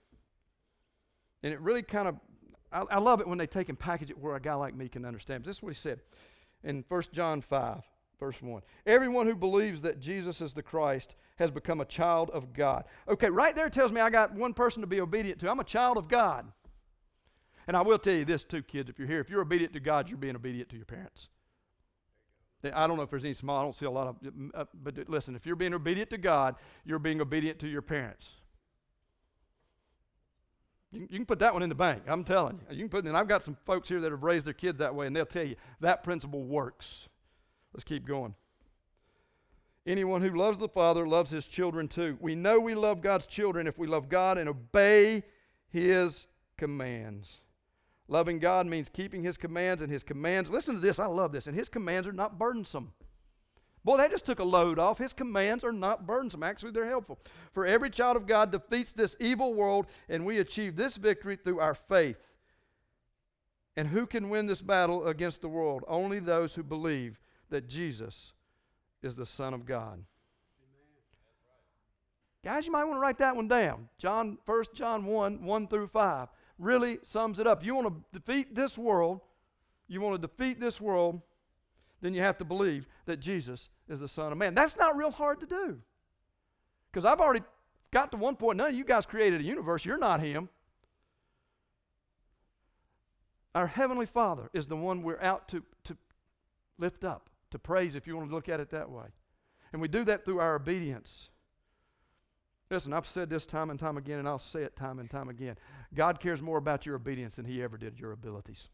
And 1.42 1.54
it 1.54 1.60
really 1.60 1.84
kind 1.84 2.08
of 2.08 2.16
I, 2.74 2.84
I, 2.90 2.98
love 2.98 3.22
it 3.22 3.28
when 3.28 3.38
they 3.38 3.46
take 3.46 3.70
and 3.70 3.78
package 3.78 4.10
it 4.10 4.18
where 4.18 4.36
a 4.36 4.42
guy 4.42 4.56
like 4.56 4.76
me 4.76 4.90
can 4.90 5.06
understand. 5.06 5.46
This 5.46 5.58
is 5.58 5.64
what 5.64 5.74
he 5.74 5.80
said 5.80 6.00
in 6.64 6.84
1 6.88 7.04
John 7.12 7.42
5, 7.42 7.84
verse 8.20 8.42
1. 8.42 8.62
Everyone 8.86 9.28
who 9.28 9.36
believes 9.36 9.82
that 9.82 10.00
Jesus 10.00 10.42
is 10.42 10.54
the 10.54 10.64
Christ 10.64 11.16
has 11.38 11.52
become 11.52 11.82
a 11.82 11.86
child 11.86 12.32
of 12.32 12.54
God. 12.54 12.86
Okay, 13.08 13.30
right 13.30 13.56
there 13.56 13.70
tells 13.70 13.92
me 13.92 14.02
I 14.02 14.10
got 14.10 14.34
one 14.34 14.54
person 14.54 14.82
to 14.82 14.88
be 14.88 15.00
obedient 15.00 15.40
to. 15.42 15.52
I'm 15.52 15.60
a 15.60 15.66
child 15.66 15.98
of 15.98 16.08
God. 16.08 16.52
And 17.68 17.78
I 17.78 17.82
will 17.82 18.00
tell 18.00 18.14
you 18.14 18.26
this 18.26 18.44
too, 18.44 18.64
kids, 18.64 18.90
if 18.90 19.00
you're 19.00 19.08
here, 19.08 19.22
if 19.22 19.30
you're 19.30 19.42
obedient 19.42 19.74
to 19.74 19.80
God, 19.80 20.10
you're 20.10 20.18
being 20.18 20.36
obedient 20.36 20.70
to 20.70 20.76
your 20.76 20.86
parents. 20.86 21.30
I 22.64 22.88
don't 22.88 22.98
know 22.98 23.04
if 23.04 23.10
there's 23.10 23.26
any 23.26 23.34
small, 23.34 23.60
I 23.60 23.64
don't 23.64 23.76
see 23.76 23.86
a 23.86 23.92
lot 23.92 24.08
of, 24.08 24.16
uh, 24.54 24.66
but 24.84 25.10
listen, 25.10 25.36
if 25.36 25.46
you're 25.46 25.56
being 25.56 25.74
obedient 25.74 26.10
to 26.12 26.18
God, 26.18 26.56
you're 26.86 27.00
being 27.00 27.20
obedient 27.20 27.60
to 27.60 27.68
your 27.68 27.82
parents. 27.82 28.32
You, 30.92 31.02
you 31.02 31.18
can 31.18 31.26
put 31.26 31.40
that 31.40 31.54
one 31.54 31.64
in 31.64 31.70
the 31.70 31.76
bank. 31.76 32.04
I'm 32.08 32.24
telling 32.24 32.60
you. 32.70 32.78
You 32.78 32.84
can 32.84 32.90
put, 32.90 33.06
and 33.06 33.18
I've 33.18 33.28
got 33.28 33.44
some 33.44 33.58
folks 33.66 33.90
here 33.90 34.00
that 34.00 34.12
have 34.12 34.24
raised 34.24 34.46
their 34.46 34.54
kids 34.54 34.80
that 34.80 34.94
way, 34.96 35.08
and 35.08 35.16
they'll 35.16 35.26
tell 35.26 35.46
you 35.46 35.56
that 35.82 36.04
principle 36.04 36.44
works. 36.44 37.10
Let's 37.74 37.84
keep 37.84 38.06
going. 38.06 38.36
Anyone 39.86 40.22
who 40.22 40.30
loves 40.38 40.60
the 40.60 40.70
Father 40.70 41.06
loves 41.06 41.30
his 41.30 41.46
children 41.46 41.90
too. 41.90 42.18
We 42.22 42.36
know 42.36 42.60
we 42.60 42.76
love 42.76 43.02
God's 43.02 43.26
children 43.26 43.68
if 43.68 43.78
we 43.78 43.88
love 43.88 44.08
God 44.08 44.38
and 44.38 44.48
obey 44.48 45.24
his 45.68 46.28
commands. 46.58 47.42
Loving 48.08 48.40
God 48.40 48.68
means 48.68 48.90
keeping 48.90 49.24
his 49.24 49.38
commands, 49.38 49.82
and 49.82 49.92
his 49.92 50.04
commands, 50.04 50.50
listen 50.50 50.76
to 50.76 50.82
this, 50.82 51.00
I 51.00 51.06
love 51.06 51.32
this, 51.32 51.48
and 51.48 51.56
his 51.56 51.70
commands 51.70 52.08
are 52.08 52.14
not 52.14 52.38
burdensome. 52.38 52.94
Boy, 53.86 53.98
that 53.98 54.12
just 54.12 54.26
took 54.26 54.40
a 54.40 54.46
load 54.46 54.80
off. 54.80 54.98
His 54.98 55.12
commands 55.12 55.64
are 55.64 55.74
not 55.74 56.08
burdensome. 56.08 56.44
Actually, 56.44 56.72
they're 56.72 56.88
helpful. 56.88 57.20
For 57.52 57.66
every 57.66 57.90
child 57.90 58.16
of 58.16 58.28
God 58.28 58.52
defeats 58.52 58.94
this 58.94 59.16
evil 59.20 59.54
world, 59.54 59.88
and 60.08 60.26
we 60.26 60.38
achieve 60.40 60.76
this 60.76 60.96
victory 60.96 61.36
through 61.36 61.60
our 61.60 61.76
faith. 61.76 62.18
And 63.76 63.90
who 63.90 64.06
can 64.06 64.30
win 64.30 64.46
this 64.46 64.62
battle 64.62 65.08
against 65.08 65.42
the 65.42 65.50
world? 65.50 65.84
Only 65.88 66.20
those 66.20 66.54
who 66.56 66.64
believe 66.64 67.20
that 67.50 67.68
Jesus 67.68 68.32
is 69.02 69.16
the 69.16 69.26
Son 69.26 69.54
of 69.54 69.66
God. 69.66 70.04
Guys, 72.44 72.66
you 72.66 72.72
might 72.72 72.84
want 72.84 72.98
to 72.98 73.02
write 73.02 73.18
that 73.18 73.36
one 73.36 73.48
down. 73.48 73.90
John, 73.98 74.38
1 74.46 74.66
John 74.74 75.06
1, 75.06 75.44
1 75.44 75.68
through 75.68 75.88
5 75.88 76.28
really 76.64 77.00
sums 77.04 77.40
it 77.40 77.48
up. 77.48 77.64
You 77.64 77.76
want 77.76 77.88
to 77.88 78.20
defeat 78.20 78.56
this 78.56 78.78
world, 78.78 79.22
you 79.88 80.02
want 80.02 80.22
to 80.22 80.28
defeat 80.28 80.60
this 80.60 80.80
world, 80.80 81.22
then 82.02 82.14
you 82.14 82.22
have 82.22 82.38
to 82.38 82.46
believe 82.46 82.88
that 83.06 83.20
Jesus 83.20 83.70
is 83.88 84.00
the 84.00 84.08
Son 84.08 84.32
of 84.32 84.38
Man. 84.38 84.54
That's 84.54 84.78
not 84.78 84.98
real 84.98 85.12
hard 85.12 85.40
to 85.42 85.46
do. 85.46 85.80
Because 86.92 87.06
I've 87.06 87.20
already 87.20 87.44
got 87.92 88.12
to 88.12 88.18
one 88.18 88.36
point, 88.36 88.58
none 88.58 88.70
of 88.70 88.76
you 88.76 88.86
guys 88.86 89.06
created 89.06 89.42
a 89.42 89.44
universe. 89.44 89.86
You're 89.86 89.98
not 89.98 90.20
Him. 90.20 90.50
Our 93.56 93.68
Heavenly 93.68 94.06
Father 94.06 94.50
is 94.54 94.68
the 94.68 94.76
one 94.76 95.04
we're 95.04 95.22
out 95.22 95.48
to, 95.50 95.64
to 95.86 95.98
lift 96.78 97.04
up, 97.04 97.30
to 97.52 97.60
praise, 97.60 97.96
if 97.96 98.08
you 98.08 98.18
want 98.18 98.30
to 98.30 98.36
look 98.36 98.50
at 98.50 98.60
it 98.60 98.72
that 98.72 98.90
way. 98.90 99.06
And 99.72 99.82
we 99.82 99.88
do 99.88 100.04
that 100.06 100.26
through 100.26 100.40
our 100.40 100.56
obedience. 100.56 101.30
Listen, 102.74 102.92
I've 102.92 103.06
said 103.06 103.30
this 103.30 103.46
time 103.46 103.70
and 103.70 103.80
time 103.80 103.98
again, 103.98 104.18
and 104.18 104.28
I'll 104.28 104.40
say 104.40 104.64
it 104.64 104.76
time 104.76 104.98
and 104.98 105.10
time 105.10 105.30
again. 105.30 105.58
God 105.94 106.20
cares 106.20 106.42
more 106.42 106.58
about 106.58 106.86
your 106.86 106.96
obedience 106.96 107.36
than 107.36 107.46
He 107.46 107.62
ever 107.62 107.78
did 107.78 108.00
your 108.00 108.12
abilities. 108.12 108.68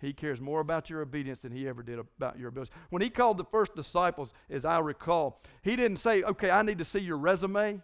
He 0.00 0.12
cares 0.12 0.40
more 0.40 0.60
about 0.60 0.88
your 0.88 1.02
obedience 1.02 1.40
than 1.40 1.52
he 1.52 1.68
ever 1.68 1.82
did 1.82 1.98
about 1.98 2.38
your 2.38 2.48
abilities. 2.48 2.72
When 2.88 3.02
he 3.02 3.10
called 3.10 3.36
the 3.36 3.44
first 3.44 3.74
disciples, 3.74 4.32
as 4.48 4.64
I 4.64 4.78
recall, 4.78 5.42
he 5.60 5.76
didn't 5.76 5.98
say, 5.98 6.22
Okay, 6.22 6.50
I 6.50 6.62
need 6.62 6.78
to 6.78 6.86
see 6.86 7.00
your 7.00 7.18
resume. 7.18 7.82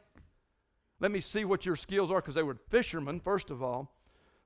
Let 0.98 1.10
me 1.10 1.20
see 1.20 1.44
what 1.44 1.66
your 1.66 1.76
skills 1.76 2.10
are, 2.10 2.22
because 2.22 2.36
they 2.36 2.42
were 2.42 2.56
fishermen, 2.70 3.20
first 3.20 3.50
of 3.50 3.62
all. 3.62 3.92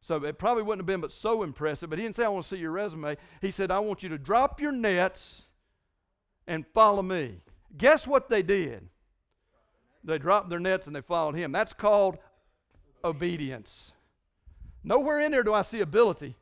So 0.01 0.17
it 0.25 0.39
probably 0.39 0.65
wouldn't 0.65 0.81
have 0.81 0.87
been 0.87 1.01
but 1.01 1.13
so 1.13 1.45
impressive. 1.45 1.91
But 1.91 2.01
he 2.01 2.05
didn't 2.05 2.17
say, 2.17 2.25
I 2.25 2.29
want 2.29 2.45
to 2.45 2.49
see 2.49 2.61
your 2.61 2.73
resume. 2.73 3.17
He 3.41 3.53
said, 3.53 3.71
I 3.71 3.79
want 3.79 4.03
you 4.03 4.09
to 4.09 4.19
drop 4.19 4.61
your 4.61 4.73
nets 4.73 5.43
and 6.49 6.67
follow 6.75 7.03
me. 7.03 7.43
Guess 7.77 8.07
what 8.09 8.29
they 8.29 8.43
did? 8.43 8.89
They 10.03 10.19
dropped 10.19 10.49
their 10.49 10.59
nets 10.59 10.87
and 10.87 10.97
they 10.97 11.01
followed 11.01 11.35
him. 11.35 11.53
That's 11.53 11.73
called 11.73 12.19
obedience. 13.05 13.93
Nowhere 14.83 15.21
in 15.21 15.33
there 15.33 15.43
do 15.43 15.53
I 15.53 15.63
see 15.63 15.81
ability. 15.81 16.37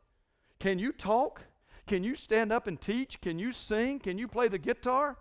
Can 0.61 0.79
you 0.79 0.93
talk? 0.93 1.43
Can 1.87 2.05
you 2.05 2.15
stand 2.15 2.53
up 2.53 2.67
and 2.67 2.81
teach? 2.81 3.21
Can 3.21 3.39
you 3.39 3.53
sing? 3.53 3.99
Can 3.99 4.19
you 4.19 4.29
play 4.29 4.49
the 4.49 4.59
guitar? 4.59 5.17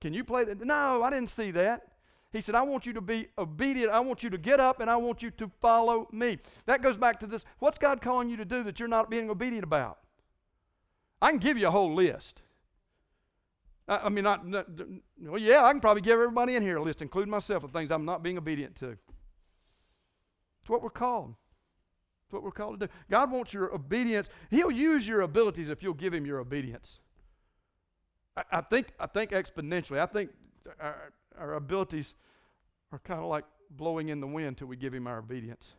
Can 0.00 0.12
you 0.12 0.24
play 0.24 0.44
the 0.44 0.54
No, 0.54 1.02
I 1.02 1.10
didn't 1.10 1.30
see 1.30 1.50
that. 1.52 1.88
He 2.32 2.40
said, 2.40 2.54
I 2.54 2.62
want 2.62 2.84
you 2.84 2.92
to 2.94 3.00
be 3.00 3.28
obedient. 3.38 3.92
I 3.92 4.00
want 4.00 4.22
you 4.22 4.30
to 4.30 4.38
get 4.38 4.58
up 4.58 4.80
and 4.80 4.90
I 4.90 4.96
want 4.96 5.22
you 5.22 5.30
to 5.32 5.50
follow 5.60 6.08
me. 6.10 6.38
That 6.66 6.82
goes 6.82 6.96
back 6.96 7.20
to 7.20 7.26
this. 7.26 7.44
What's 7.60 7.78
God 7.78 8.02
calling 8.02 8.28
you 8.28 8.36
to 8.38 8.44
do 8.44 8.62
that 8.64 8.80
you're 8.80 8.88
not 8.88 9.08
being 9.08 9.30
obedient 9.30 9.62
about? 9.62 9.98
I 11.22 11.30
can 11.30 11.38
give 11.38 11.56
you 11.56 11.68
a 11.68 11.70
whole 11.70 11.94
list. 11.94 12.42
I, 13.86 14.08
mean, 14.08 14.24
not, 14.24 14.46
not, 14.46 14.66
well, 15.20 15.38
yeah, 15.38 15.62
I 15.62 15.70
can 15.70 15.80
probably 15.80 16.00
give 16.00 16.14
everybody 16.14 16.56
in 16.56 16.62
here 16.62 16.78
a 16.78 16.82
list, 16.82 17.02
including 17.02 17.30
myself, 17.30 17.64
of 17.64 17.70
things 17.70 17.90
I'm 17.90 18.06
not 18.06 18.22
being 18.22 18.38
obedient 18.38 18.76
to. 18.76 18.96
It's 20.62 20.70
what 20.70 20.82
we're 20.82 20.88
called 20.88 21.34
It's 22.24 22.32
what 22.32 22.42
we're 22.42 22.50
called 22.50 22.80
to 22.80 22.86
do. 22.86 22.92
God 23.10 23.30
wants 23.30 23.52
your 23.52 23.74
obedience. 23.74 24.30
He'll 24.50 24.70
use 24.70 25.06
your 25.06 25.20
abilities 25.20 25.68
if 25.68 25.82
you'll 25.82 25.92
give 25.92 26.14
Him 26.14 26.24
your 26.24 26.38
obedience. 26.38 27.00
I, 28.36 28.42
I 28.50 28.60
think, 28.62 28.92
I 28.98 29.06
think 29.06 29.32
exponentially. 29.32 29.98
I 29.98 30.06
think 30.06 30.30
our, 30.80 31.12
our 31.38 31.54
abilities 31.54 32.14
are 32.90 32.98
kind 33.00 33.20
of 33.20 33.26
like 33.26 33.44
blowing 33.70 34.08
in 34.08 34.20
the 34.20 34.26
wind 34.26 34.48
until 34.48 34.68
we 34.68 34.76
give 34.76 34.94
Him 34.94 35.06
our 35.06 35.18
obedience. 35.18 35.74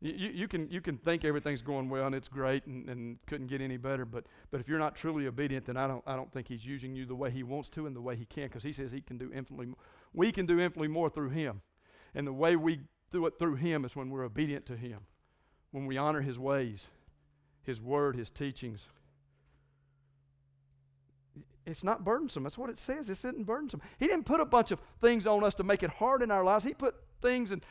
You, 0.00 0.12
you, 0.12 0.48
can, 0.48 0.70
you 0.70 0.80
can 0.80 0.96
think 0.96 1.24
everything's 1.24 1.62
going 1.62 1.88
well 1.88 2.06
and 2.06 2.14
it's 2.14 2.28
great 2.28 2.64
and, 2.66 2.88
and 2.88 3.18
couldn't 3.26 3.48
get 3.48 3.60
any 3.60 3.76
better, 3.76 4.04
but, 4.04 4.24
but 4.52 4.60
if 4.60 4.68
you're 4.68 4.78
not 4.78 4.94
truly 4.94 5.26
obedient, 5.26 5.66
then 5.66 5.76
I 5.76 5.88
don't, 5.88 6.04
I 6.06 6.14
don't 6.14 6.32
think 6.32 6.46
He's 6.46 6.64
using 6.64 6.94
you 6.94 7.04
the 7.04 7.16
way 7.16 7.30
He 7.30 7.42
wants 7.42 7.68
to 7.70 7.86
and 7.86 7.96
the 7.96 8.00
way 8.00 8.14
He 8.14 8.24
can, 8.24 8.44
because 8.44 8.62
He 8.62 8.72
says 8.72 8.92
He 8.92 9.00
can 9.00 9.18
do 9.18 9.30
infinitely 9.34 9.66
more. 9.66 9.76
We 10.14 10.30
can 10.30 10.46
do 10.46 10.60
infinitely 10.60 10.88
more 10.88 11.10
through 11.10 11.30
Him. 11.30 11.62
And 12.14 12.26
the 12.26 12.32
way 12.32 12.54
we 12.54 12.80
do 13.10 13.26
it 13.26 13.38
through 13.40 13.56
Him 13.56 13.84
is 13.84 13.96
when 13.96 14.08
we're 14.10 14.24
obedient 14.24 14.66
to 14.66 14.76
Him, 14.76 15.00
when 15.72 15.86
we 15.86 15.96
honor 15.96 16.20
His 16.20 16.38
ways, 16.38 16.86
His 17.64 17.80
word, 17.80 18.14
His 18.14 18.30
teachings. 18.30 18.86
It's 21.66 21.84
not 21.84 22.04
burdensome. 22.04 22.44
That's 22.44 22.56
what 22.56 22.70
it 22.70 22.78
says. 22.78 23.10
It 23.10 23.12
isn't 23.12 23.44
burdensome. 23.44 23.82
He 23.98 24.06
didn't 24.06 24.24
put 24.24 24.40
a 24.40 24.44
bunch 24.44 24.70
of 24.70 24.80
things 25.00 25.26
on 25.26 25.42
us 25.42 25.54
to 25.56 25.64
make 25.64 25.82
it 25.82 25.90
hard 25.90 26.22
in 26.22 26.30
our 26.30 26.44
lives. 26.44 26.64
He 26.64 26.72
put 26.72 26.94
things 27.20 27.50
and 27.50 27.62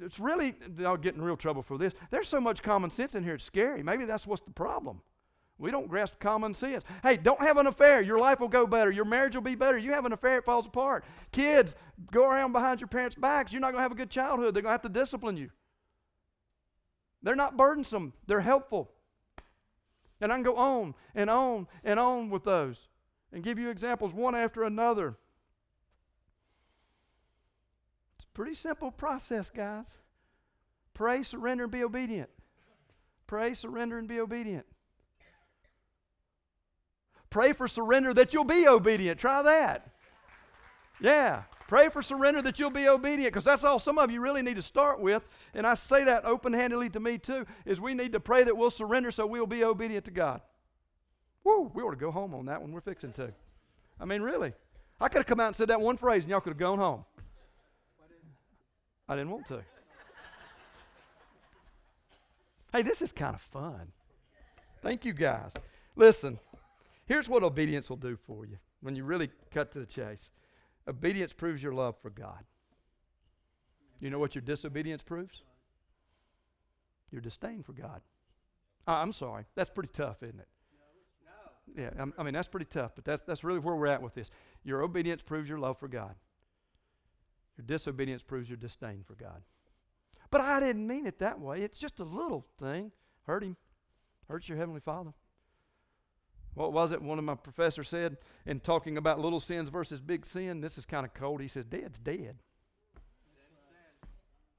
it's 0.00 0.18
really, 0.18 0.54
I'll 0.84 0.96
get 0.96 1.14
in 1.14 1.22
real 1.22 1.36
trouble 1.36 1.62
for 1.62 1.78
this. 1.78 1.92
There's 2.10 2.28
so 2.28 2.40
much 2.40 2.62
common 2.62 2.90
sense 2.90 3.14
in 3.14 3.24
here, 3.24 3.34
it's 3.34 3.44
scary. 3.44 3.82
Maybe 3.82 4.04
that's 4.04 4.26
what's 4.26 4.42
the 4.42 4.50
problem. 4.50 5.02
We 5.58 5.70
don't 5.70 5.88
grasp 5.88 6.18
common 6.18 6.54
sense. 6.54 6.82
Hey, 7.02 7.16
don't 7.16 7.40
have 7.40 7.56
an 7.56 7.68
affair. 7.68 8.02
Your 8.02 8.18
life 8.18 8.40
will 8.40 8.48
go 8.48 8.66
better. 8.66 8.90
Your 8.90 9.04
marriage 9.04 9.34
will 9.34 9.42
be 9.42 9.54
better. 9.54 9.78
You 9.78 9.92
have 9.92 10.04
an 10.04 10.12
affair, 10.12 10.38
it 10.38 10.44
falls 10.44 10.66
apart. 10.66 11.04
Kids, 11.30 11.74
go 12.10 12.28
around 12.28 12.52
behind 12.52 12.80
your 12.80 12.88
parents' 12.88 13.14
backs. 13.14 13.52
You're 13.52 13.60
not 13.60 13.68
going 13.68 13.78
to 13.78 13.82
have 13.82 13.92
a 13.92 13.96
good 13.96 14.10
childhood. 14.10 14.54
They're 14.54 14.62
going 14.62 14.70
to 14.70 14.82
have 14.82 14.82
to 14.82 14.88
discipline 14.88 15.36
you. 15.36 15.50
They're 17.22 17.36
not 17.36 17.56
burdensome, 17.56 18.14
they're 18.26 18.40
helpful. 18.40 18.90
And 20.20 20.32
I 20.32 20.36
can 20.36 20.44
go 20.44 20.56
on 20.56 20.94
and 21.14 21.30
on 21.30 21.66
and 21.84 21.98
on 21.98 22.30
with 22.30 22.44
those 22.44 22.88
and 23.32 23.42
give 23.42 23.58
you 23.58 23.70
examples 23.70 24.12
one 24.12 24.34
after 24.34 24.64
another. 24.64 25.16
It's 28.16 28.21
a 28.21 28.21
pretty 28.34 28.54
simple 28.54 28.90
process, 28.90 29.50
guys. 29.50 29.96
Pray, 30.94 31.22
surrender, 31.22 31.64
and 31.64 31.72
be 31.72 31.82
obedient. 31.82 32.30
Pray, 33.26 33.54
surrender, 33.54 33.98
and 33.98 34.08
be 34.08 34.20
obedient. 34.20 34.66
Pray 37.30 37.54
for 37.54 37.66
surrender 37.66 38.12
that 38.12 38.34
you'll 38.34 38.44
be 38.44 38.68
obedient. 38.68 39.18
Try 39.18 39.40
that. 39.42 39.90
Yeah. 41.00 41.44
Pray 41.66 41.88
for 41.88 42.02
surrender 42.02 42.42
that 42.42 42.58
you'll 42.58 42.68
be 42.68 42.86
obedient 42.86 43.32
because 43.32 43.44
that's 43.44 43.64
all 43.64 43.78
some 43.78 43.96
of 43.96 44.10
you 44.10 44.20
really 44.20 44.42
need 44.42 44.56
to 44.56 44.62
start 44.62 45.00
with. 45.00 45.26
And 45.54 45.66
I 45.66 45.72
say 45.72 46.04
that 46.04 46.26
open 46.26 46.52
handedly 46.52 46.90
to 46.90 47.00
me 47.00 47.16
too 47.16 47.46
is 47.64 47.80
we 47.80 47.94
need 47.94 48.12
to 48.12 48.20
pray 48.20 48.44
that 48.44 48.54
we'll 48.54 48.68
surrender 48.70 49.10
so 49.10 49.26
we'll 49.26 49.46
be 49.46 49.64
obedient 49.64 50.04
to 50.04 50.10
God. 50.10 50.42
Woo, 51.44 51.70
we 51.72 51.82
ought 51.82 51.92
to 51.92 51.96
go 51.96 52.10
home 52.10 52.34
on 52.34 52.44
that 52.44 52.60
one. 52.60 52.72
We're 52.72 52.82
fixing 52.82 53.12
to. 53.12 53.32
I 53.98 54.04
mean, 54.04 54.20
really. 54.20 54.52
I 55.00 55.08
could 55.08 55.20
have 55.20 55.26
come 55.26 55.40
out 55.40 55.46
and 55.46 55.56
said 55.56 55.68
that 55.68 55.80
one 55.80 55.96
phrase 55.96 56.24
and 56.24 56.30
y'all 56.30 56.40
could 56.40 56.50
have 56.50 56.58
gone 56.58 56.78
home. 56.78 57.06
I 59.12 59.16
didn't 59.16 59.30
want 59.30 59.46
to. 59.48 59.62
hey, 62.72 62.80
this 62.80 63.02
is 63.02 63.12
kind 63.12 63.34
of 63.34 63.42
fun. 63.42 63.92
Thank 64.80 65.04
you 65.04 65.12
guys. 65.12 65.52
Listen, 65.96 66.38
here's 67.04 67.28
what 67.28 67.42
obedience 67.42 67.90
will 67.90 67.98
do 67.98 68.16
for 68.16 68.46
you 68.46 68.56
when 68.80 68.96
you 68.96 69.04
really 69.04 69.28
cut 69.50 69.70
to 69.72 69.80
the 69.80 69.86
chase. 69.86 70.30
Obedience 70.88 71.34
proves 71.34 71.62
your 71.62 71.74
love 71.74 71.94
for 72.00 72.08
God. 72.08 72.42
You 74.00 74.08
know 74.08 74.18
what 74.18 74.34
your 74.34 74.42
disobedience 74.42 75.02
proves? 75.02 75.42
Your 77.10 77.20
disdain 77.20 77.62
for 77.62 77.74
God. 77.74 78.00
I'm 78.86 79.12
sorry. 79.12 79.44
That's 79.54 79.68
pretty 79.68 79.90
tough, 79.92 80.22
isn't 80.22 80.40
it? 80.40 80.48
Yeah, 81.76 81.90
i 82.18 82.22
mean, 82.22 82.34
that's 82.34 82.48
pretty 82.48 82.66
tough, 82.66 82.92
but 82.94 83.04
that's, 83.04 83.22
that's 83.22 83.44
really 83.44 83.60
where 83.60 83.76
we're 83.76 83.86
at 83.88 84.02
with 84.02 84.14
this. 84.14 84.30
Your 84.64 84.82
obedience 84.82 85.20
proves 85.20 85.48
your 85.48 85.58
love 85.58 85.78
for 85.78 85.88
God, 85.88 86.14
your 87.56 87.66
disobedience 87.66 88.22
proves 88.22 88.48
your 88.48 88.56
disdain 88.56 89.04
for 89.06 89.14
God. 89.14 89.42
But 90.30 90.40
I 90.40 90.60
didn't 90.60 90.86
mean 90.86 91.06
it 91.06 91.18
that 91.18 91.40
way. 91.40 91.62
It's 91.62 91.78
just 91.78 92.00
a 92.00 92.04
little 92.04 92.46
thing. 92.58 92.92
Hurt 93.24 93.44
him, 93.44 93.56
hurts 94.28 94.48
your 94.48 94.58
Heavenly 94.58 94.80
Father. 94.80 95.12
What 96.54 96.72
was 96.72 96.92
it 96.92 97.00
one 97.00 97.18
of 97.18 97.24
my 97.24 97.34
professors 97.34 97.88
said 97.88 98.18
in 98.44 98.60
talking 98.60 98.98
about 98.98 99.20
little 99.20 99.40
sins 99.40 99.70
versus 99.70 100.00
big 100.00 100.26
sin? 100.26 100.60
This 100.60 100.76
is 100.76 100.84
kind 100.84 101.06
of 101.06 101.14
cold. 101.14 101.40
He 101.40 101.48
says, 101.48 101.64
Dead's 101.64 101.98
dead. 101.98 102.36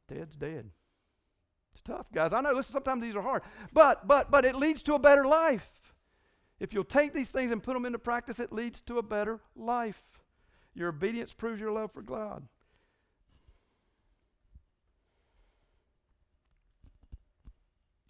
Dead's 0.08 0.36
dead. 0.36 0.72
It's 1.74 1.82
tough, 1.82 2.08
guys. 2.14 2.34
I 2.34 2.42
know 2.42 2.52
listen, 2.52 2.74
sometimes 2.74 3.02
these 3.02 3.16
are 3.16 3.22
hard. 3.22 3.44
But 3.72 4.08
but 4.08 4.30
but 4.30 4.46
it 4.46 4.56
leads 4.56 4.84
to 4.84 4.96
a 4.96 5.00
better 5.00 5.26
life. 5.26 5.94
If 6.60 6.74
you'll 6.74 6.84
take 6.84 7.14
these 7.14 7.30
things 7.30 7.52
and 7.52 7.64
put 7.64 7.74
them 7.74 7.86
into 7.86 8.00
practice, 8.00 8.40
it 8.40 8.54
leads 8.54 8.80
to 8.82 8.98
a 8.98 9.04
better 9.04 9.42
life. 9.56 10.04
Your 10.76 10.90
obedience 10.90 11.34
proves 11.34 11.60
your 11.60 11.72
love 11.72 11.92
for 11.92 12.02
God. 12.02 12.48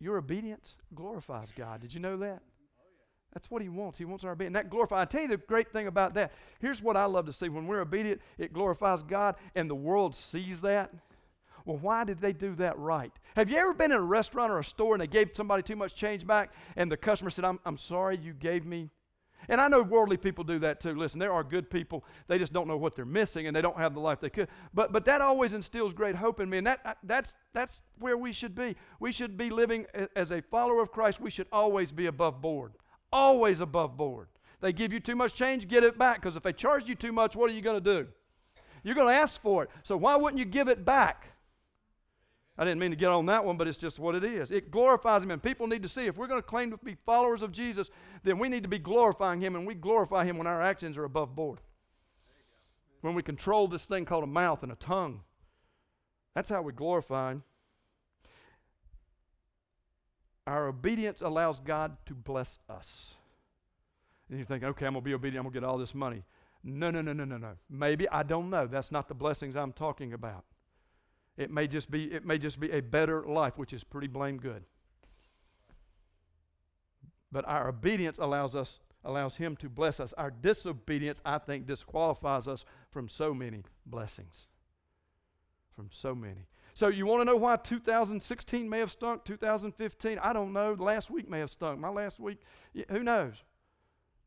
Your 0.04 0.18
obedience 0.18 0.76
glorifies 0.94 1.54
God. 1.56 1.80
Did 1.80 1.94
you 1.94 2.02
know 2.02 2.18
that? 2.18 2.42
That's 3.34 3.50
what 3.50 3.62
he 3.62 3.70
wants. 3.70 3.98
He 3.98 4.04
wants 4.04 4.26
our 4.26 4.34
obedience. 4.34 4.56
That 4.56 4.70
glorifies. 4.70 5.04
I 5.04 5.06
tell 5.06 5.22
you 5.22 5.30
the 5.30 5.38
great 5.38 5.72
thing 5.72 5.88
about 5.88 6.14
that. 6.16 6.34
Here's 6.60 6.82
what 6.82 6.98
I 6.98 7.06
love 7.06 7.26
to 7.28 7.32
see. 7.32 7.48
When 7.48 7.68
we're 7.68 7.80
obedient, 7.80 8.20
it 8.38 8.52
glorifies 8.52 9.02
God, 9.02 9.38
and 9.56 9.70
the 9.70 9.76
world 9.76 10.14
sees 10.14 10.60
that. 10.60 10.94
Well, 11.64 11.78
why 11.78 12.04
did 12.04 12.20
they 12.20 12.34
do 12.34 12.54
that 12.56 12.78
right? 12.78 13.14
Have 13.38 13.50
you 13.50 13.56
ever 13.56 13.74
been 13.74 13.94
in 13.94 13.98
a 13.98 14.02
restaurant 14.02 14.52
or 14.52 14.60
a 14.60 14.64
store 14.66 14.96
and 14.96 15.02
they 15.02 15.08
gave 15.08 15.30
somebody 15.34 15.64
too 15.64 15.78
much 15.78 15.96
change 15.96 16.28
back, 16.28 16.52
and 16.76 16.92
the 16.92 16.98
customer 16.98 17.30
said, 17.30 17.46
I'm, 17.46 17.62
I'm 17.66 17.78
sorry 17.78 18.18
you 18.18 18.34
gave 18.34 18.66
me 18.66 18.90
and 19.50 19.60
I 19.60 19.68
know 19.68 19.82
worldly 19.82 20.18
people 20.18 20.44
do 20.44 20.60
that 20.60 20.80
too. 20.80 20.96
Listen, 20.96 21.20
there 21.20 21.34
are 21.34 21.44
good 21.44 21.70
people. 21.70 22.04
They 22.28 22.38
just 22.38 22.54
don't 22.54 22.68
know 22.68 22.78
what 22.78 22.96
they're 22.96 23.06
missing 23.06 23.48
and 23.48 23.56
they 23.56 23.62
don't 23.62 23.78
have 23.78 23.94
the 23.94 24.00
life 24.00 24.20
they 24.20 24.30
could. 24.30 24.48
But, 24.74 24.92
but 24.92 25.06
that 25.06 25.22
always 25.22 25.54
instills 25.54 25.94
great 25.94 26.16
hope 26.16 26.40
in 26.40 26.50
me. 26.50 26.58
And 26.60 26.68
that, 26.68 26.80
uh, 26.86 26.94
that's, 27.04 27.36
that's 27.54 27.82
where 28.00 28.18
we 28.18 28.34
should 28.34 28.56
be. 28.56 28.76
We 29.00 29.12
should 29.12 29.38
be 29.38 29.50
living 29.50 29.86
as 30.16 30.32
a 30.32 30.42
follower 30.42 30.82
of 30.82 30.92
Christ. 30.92 31.20
We 31.20 31.30
should 31.30 31.48
always 31.52 31.92
be 31.92 32.06
above 32.06 32.42
board 32.42 32.74
always 33.14 33.62
above 33.62 33.96
board. 33.96 34.28
They 34.60 34.74
give 34.74 34.92
you 34.92 35.00
too 35.00 35.16
much 35.16 35.36
change, 35.36 35.68
get 35.68 35.84
it 35.84 35.98
back. 35.98 36.20
Because 36.20 36.36
if 36.36 36.44
they 36.44 36.52
charge 36.52 36.90
you 36.90 36.96
too 36.96 37.14
much, 37.14 37.36
what 37.36 37.50
are 37.50 37.54
you 37.54 37.62
going 37.62 37.82
to 37.82 38.02
do? 38.02 38.08
You're 38.84 38.96
going 38.96 39.08
to 39.08 39.14
ask 39.14 39.40
for 39.40 39.64
it. 39.64 39.70
So 39.84 39.96
why 39.96 40.18
wouldn't 40.18 40.40
you 40.40 40.46
give 40.46 40.68
it 40.68 40.84
back? 40.84 41.28
I 42.58 42.66
didn't 42.66 42.80
mean 42.80 42.92
to 42.92 42.98
get 42.98 43.10
on 43.10 43.26
that 43.26 43.44
one, 43.44 43.58
but 43.58 43.68
it's 43.68 43.78
just 43.78 43.98
what 43.98 44.14
it 44.14 44.24
is. 44.24 44.52
It 44.52 44.70
glorifies 44.70 45.24
Him, 45.24 45.32
and 45.32 45.42
people 45.42 45.66
need 45.66 45.82
to 45.82 45.90
see 45.90 46.06
if 46.06 46.18
we're 46.18 46.28
going 46.28 46.42
to 46.42 46.48
claim 46.48 46.70
to 46.70 46.78
be 46.78 46.96
followers 47.06 47.42
of 47.42 47.52
Jesus, 47.52 47.90
then 48.24 48.38
we 48.38 48.48
need 48.48 48.62
to 48.64 48.70
be 48.70 48.78
glorifying 48.78 49.42
Him, 49.42 49.56
and 49.56 49.66
we 49.66 49.74
glorify 49.74 50.24
Him 50.24 50.38
when 50.38 50.46
our 50.46 50.62
actions 50.62 50.96
are 50.98 51.04
above 51.04 51.36
board. 51.36 51.60
When 53.02 53.16
we 53.16 53.24
control 53.24 53.68
this 53.68 53.86
thing 53.86 54.06
called 54.06 54.24
a 54.24 54.28
mouth 54.28 54.62
and 54.62 54.72
a 54.72 54.76
tongue. 54.76 55.22
That's 56.36 56.50
how 56.50 56.62
we 56.62 56.74
glorify 56.74 57.32
Him. 57.32 57.44
Our 60.46 60.68
obedience 60.68 61.22
allows 61.22 61.60
God 61.60 61.98
to 62.06 62.14
bless 62.14 62.60
us. 62.70 63.16
And 64.30 64.38
you're 64.38 64.46
thinking, 64.46 64.70
okay, 64.70 64.86
I'm 64.86 64.94
going 64.94 65.04
to 65.04 65.10
be 65.10 65.14
obedient, 65.16 65.38
I'm 65.38 65.44
going 65.46 65.54
to 65.54 65.60
get 65.60 65.68
all 65.68 65.78
this 65.80 65.96
money. 65.96 66.24
No, 66.64 66.92
no, 66.92 67.02
no, 67.02 67.14
no, 67.14 67.26
no, 67.26 67.38
no. 67.38 67.54
Maybe, 67.70 68.08
I 68.10 68.24
don't 68.24 68.50
know. 68.50 68.68
That's 68.68 68.92
not 68.92 69.08
the 69.08 69.14
blessings 69.16 69.56
I'm 69.56 69.74
talking 69.74 70.14
about. 70.14 70.46
It 71.38 71.50
may 71.50 71.68
just 71.68 71.90
be, 71.90 72.06
it 72.06 72.26
may 72.26 72.38
just 72.38 72.60
be 72.60 72.72
a 72.72 72.82
better 72.82 73.24
life, 73.24 73.58
which 73.58 73.74
is 73.74 73.84
pretty 73.84 74.08
blame 74.08 74.38
good. 74.38 74.64
But 77.32 77.48
our 77.48 77.68
obedience 77.68 78.20
allows 78.20 78.56
us, 78.56 78.80
allows 79.04 79.38
Him 79.38 79.56
to 79.58 79.70
bless 79.70 80.00
us. 80.00 80.14
Our 80.14 80.30
disobedience, 80.30 81.22
I 81.26 81.40
think, 81.40 81.66
disqualifies 81.66 82.48
us 82.48 82.64
from 82.92 83.10
so 83.10 83.34
many 83.34 83.64
blessings. 83.86 84.48
From 85.76 85.90
so 85.90 86.14
many. 86.14 86.46
So 86.76 86.88
you 86.88 87.08
want 87.08 87.22
to 87.22 87.26
know 87.26 87.36
why 87.36 87.56
2016 87.56 88.70
may 88.70 88.80
have 88.80 88.92
stunk, 88.92 89.26
2015? 89.26 90.20
I 90.20 90.34
don't 90.34 90.54
know. 90.54 90.74
Last 90.74 91.10
week 91.10 91.28
may 91.28 91.40
have 91.40 91.52
stunk. 91.52 91.80
My 91.80 91.90
last 91.90 92.20
week, 92.20 92.40
who 92.90 93.04
knows? 93.04 93.44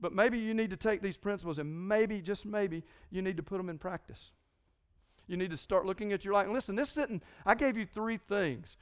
But 0.00 0.12
maybe 0.12 0.38
you 0.38 0.54
need 0.54 0.70
to 0.70 0.76
take 0.76 1.02
these 1.02 1.16
principles 1.16 1.58
and 1.58 1.88
maybe, 1.88 2.20
just 2.20 2.44
maybe, 2.44 2.84
you 3.10 3.22
need 3.22 3.36
to 3.36 3.42
put 3.42 3.56
them 3.56 3.68
in 3.68 3.78
practice. 3.78 4.32
You 5.26 5.36
need 5.36 5.50
to 5.50 5.56
start 5.56 5.86
looking 5.86 6.12
at 6.12 6.24
your 6.24 6.34
life. 6.34 6.46
And 6.46 6.54
listen, 6.54 6.76
this 6.76 6.90
sitting, 6.90 7.20
I 7.44 7.54
gave 7.54 7.76
you 7.76 7.86
three 7.86 8.16
things. 8.16 8.76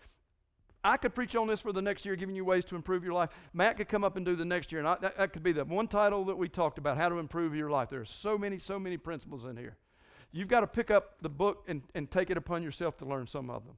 I 0.84 0.98
could 0.98 1.14
preach 1.14 1.34
on 1.34 1.46
this 1.46 1.60
for 1.60 1.72
the 1.72 1.80
next 1.80 2.04
year, 2.04 2.14
giving 2.14 2.36
you 2.36 2.44
ways 2.44 2.66
to 2.66 2.76
improve 2.76 3.02
your 3.02 3.14
life. 3.14 3.30
Matt 3.54 3.78
could 3.78 3.88
come 3.88 4.04
up 4.04 4.16
and 4.16 4.26
do 4.26 4.36
the 4.36 4.44
next 4.44 4.70
year, 4.70 4.80
and 4.80 4.88
I, 4.88 4.96
that, 5.00 5.16
that 5.16 5.32
could 5.32 5.42
be 5.42 5.52
the 5.52 5.64
one 5.64 5.88
title 5.88 6.26
that 6.26 6.36
we 6.36 6.48
talked 6.48 6.76
about, 6.76 6.98
how 6.98 7.08
to 7.08 7.18
improve 7.18 7.54
your 7.54 7.70
life. 7.70 7.88
There 7.88 8.02
are 8.02 8.04
so 8.04 8.36
many, 8.36 8.58
so 8.58 8.78
many 8.78 8.98
principles 8.98 9.46
in 9.46 9.56
here. 9.56 9.78
You've 10.30 10.48
got 10.48 10.60
to 10.60 10.66
pick 10.66 10.90
up 10.90 11.14
the 11.22 11.30
book 11.30 11.64
and, 11.68 11.82
and 11.94 12.10
take 12.10 12.28
it 12.28 12.36
upon 12.36 12.62
yourself 12.62 12.98
to 12.98 13.06
learn 13.06 13.26
some 13.26 13.48
of 13.48 13.64
them. 13.64 13.76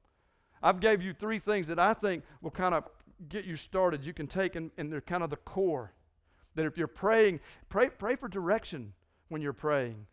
I've 0.61 0.81
gave 0.81 1.01
you 1.01 1.13
three 1.13 1.39
things 1.39 1.67
that 1.67 1.79
I 1.79 1.93
think 1.93 2.23
will 2.41 2.51
kind 2.51 2.75
of 2.75 2.83
get 3.29 3.45
you 3.45 3.55
started. 3.55 4.03
You 4.03 4.13
can 4.13 4.27
take 4.27 4.55
and, 4.55 4.71
and 4.77 4.91
they're 4.91 4.99
kind 4.99 5.23
of 5.23 5.29
the 5.29 5.37
core. 5.37 5.93
That 6.55 6.65
if 6.65 6.77
you're 6.77 6.87
praying, 6.87 7.39
pray, 7.69 7.89
pray 7.89 8.15
for 8.15 8.27
direction 8.27 8.93
when 9.29 9.41
you're 9.41 9.53
praying. 9.53 10.07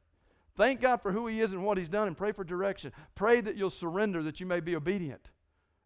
Thank 0.56 0.80
God 0.80 1.02
for 1.02 1.12
who 1.12 1.26
He 1.26 1.40
is 1.40 1.52
and 1.52 1.64
what 1.64 1.78
He's 1.78 1.88
done 1.88 2.06
and 2.06 2.16
pray 2.16 2.32
for 2.32 2.44
direction. 2.44 2.92
Pray 3.14 3.40
that 3.40 3.56
you'll 3.56 3.70
surrender, 3.70 4.22
that 4.22 4.40
you 4.40 4.46
may 4.46 4.60
be 4.60 4.76
obedient. 4.76 5.28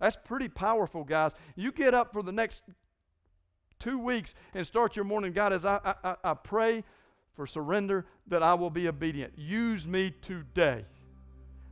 That's 0.01 0.17
pretty 0.17 0.49
powerful, 0.49 1.05
guys. 1.05 1.33
You 1.57 1.73
get 1.73 1.95
up 1.95 2.13
for 2.13 2.23
the 2.23 2.33
next 2.33 2.63
two 3.79 3.99
weeks 3.99 4.35
and 4.55 4.67
start 4.67 4.97
your 4.97 5.05
morning, 5.05 5.33
God, 5.33 5.53
as 5.53 5.65
I, 5.65 5.95
I, 6.05 6.17
I 6.23 6.35
pray 6.35 6.85
for 7.35 7.47
surrender 7.47 8.07
that 8.27 8.43
I 8.43 8.55
will 8.55 8.71
be 8.71 8.89
obedient. 8.89 9.33
Use 9.37 9.87
me 9.87 10.13
today. 10.23 10.85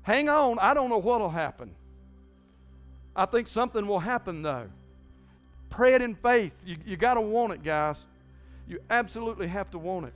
Hang 0.02 0.28
on, 0.28 0.59
I 0.61 0.74
don't 0.74 0.88
know 0.88 0.98
what 0.98 1.20
will 1.20 1.28
happen. 1.28 1.74
I 3.14 3.26
think 3.26 3.48
something 3.48 3.87
will 3.87 3.98
happen 3.98 4.42
though. 4.42 4.68
Pray 5.70 5.94
it 5.94 6.02
in 6.02 6.14
faith. 6.14 6.52
You, 6.64 6.76
you 6.87 6.96
got 6.96 7.14
to 7.14 7.20
want 7.20 7.52
it, 7.52 7.64
guys. 7.64 8.06
You 8.68 8.78
absolutely 8.88 9.48
have 9.48 9.70
to 9.72 9.78
want 9.78 10.06
it. 10.06 10.14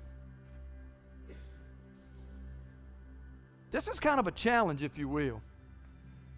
This 3.70 3.88
is 3.88 4.00
kind 4.00 4.18
of 4.18 4.26
a 4.26 4.32
challenge, 4.32 4.82
if 4.82 4.98
you 4.98 5.08
will. 5.08 5.40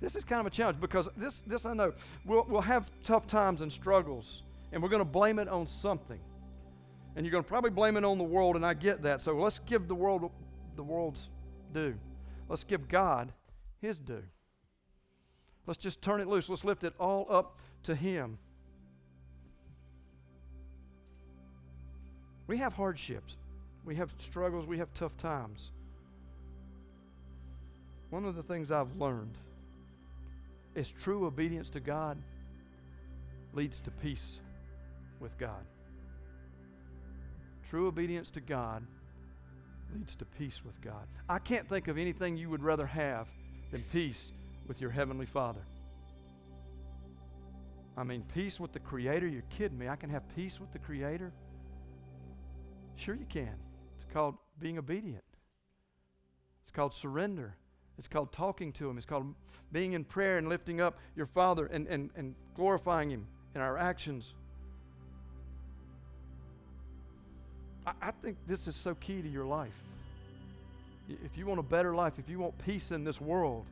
This 0.01 0.17
is 0.17 0.25
kind 0.25 0.41
of 0.41 0.47
a 0.47 0.51
challenge 0.51 0.81
because 0.81 1.09
this, 1.17 1.43
this 1.47 1.65
I 1.65 1.75
know, 1.75 1.93
we'll, 2.27 2.45
we'll 2.49 2.61
have 2.61 2.91
tough 3.05 3.27
times 3.27 3.63
and 3.63 3.73
struggles, 3.73 4.43
and 4.73 4.83
we're 4.83 4.89
going 4.89 5.01
to 5.01 5.05
blame 5.05 5.39
it 5.39 5.49
on 5.49 5.67
something. 5.67 6.19
And 7.15 7.25
you're 7.25 7.31
going 7.31 7.45
to 7.45 7.49
probably 7.49 7.71
blame 7.71 7.97
it 7.97 8.05
on 8.05 8.19
the 8.19 8.25
world, 8.25 8.57
and 8.57 8.67
I 8.67 8.75
get 8.75 9.03
that. 9.03 9.23
So 9.23 9.35
let's 9.35 9.61
give 9.61 9.87
the 9.87 9.95
world 9.95 10.31
the 10.77 10.83
world's 10.83 11.29
due. 11.73 11.95
Let's 12.49 12.65
give 12.65 12.89
God 12.89 13.33
his 13.81 13.99
due. 13.99 14.23
Let's 15.67 15.79
just 15.79 16.03
turn 16.03 16.21
it 16.21 16.29
loose. 16.29 16.49
Let's 16.49 16.65
lift 16.65 16.85
it 16.85 16.95
all 16.99 17.27
up 17.29 17.59
to 17.85 17.95
Him. 17.95 18.39
We 22.47 22.57
have 22.59 22.73
hardships, 22.73 23.37
we 23.85 23.95
have 23.97 24.11
struggles, 24.19 24.67
we 24.67 24.79
have 24.79 24.93
tough 24.95 25.17
times. 25.17 25.71
One 28.13 28.27
of 28.27 28.37
the 28.37 28.43
things 28.43 28.71
I've 28.71 28.95
learned 28.97 29.39
is 30.75 30.93
true 30.93 31.25
obedience 31.25 31.71
to 31.71 31.81
God 31.81 32.19
leads 33.55 33.79
to 33.81 33.91
peace 33.91 34.39
with 35.19 35.39
God. 35.39 35.65
True 37.71 37.87
obedience 37.87 38.29
to 38.33 38.43
God 38.43 38.85
leads 39.95 40.15
to 40.17 40.27
peace 40.27 40.61
with 40.63 40.79
God. 40.83 41.07
I 41.27 41.39
can't 41.39 41.67
think 41.67 41.89
of 41.89 41.97
anything 41.97 42.37
you 42.37 42.51
would 42.51 42.63
rather 42.63 42.85
have 42.85 43.29
than 43.71 43.83
peace 43.93 44.31
with 44.69 44.79
your 44.79 44.91
Heavenly 44.91 45.25
Father. 45.25 45.63
I 47.97 48.05
mean, 48.05 48.25
peace 48.35 48.61
with 48.61 48.75
the 48.75 48.81
Creator? 48.81 49.27
You're 49.27 49.43
kidding 49.49 49.79
me. 49.79 49.89
I 49.89 49.97
can 49.97 50.11
have 50.11 50.23
peace 50.37 50.61
with 50.61 50.71
the 50.75 50.79
Creator? 50.79 51.33
Sure, 52.97 53.15
you 53.15 53.27
can. 53.31 53.55
It's 53.97 54.05
called 54.13 54.35
being 54.61 54.77
obedient, 54.77 55.25
it's 56.63 56.73
called 56.73 56.93
surrender. 56.93 57.57
It's 57.99 58.09
called 58.09 58.33
talking 58.33 58.73
to 58.73 58.89
Him. 58.89 58.97
It's 58.97 59.07
called 59.07 59.35
being 59.73 59.93
in 59.93 60.05
prayer 60.05 60.39
and 60.39 60.49
lifting 60.49 60.81
up 60.81 60.99
your 61.17 61.27
Father 61.27 61.67
and, 61.67 61.87
and, 61.87 62.11
and 62.17 62.35
glorifying 62.55 63.11
Him 63.11 63.27
in 63.55 63.61
our 63.61 63.79
actions. 63.79 64.33
I, 67.87 67.93
I 68.01 68.11
think 68.11 68.37
this 68.47 68.67
is 68.67 68.77
so 68.77 68.95
key 68.95 69.23
to 69.23 69.29
your 69.29 69.45
life. 69.45 69.73
If 71.09 71.37
you 71.37 71.47
want 71.47 71.61
a 71.61 71.65
better 71.65 71.95
life, 71.95 72.15
if 72.19 72.29
you 72.29 72.39
want 72.39 72.57
peace 72.65 72.91
in 72.93 73.05
this 73.05 73.21
world, 73.21 73.65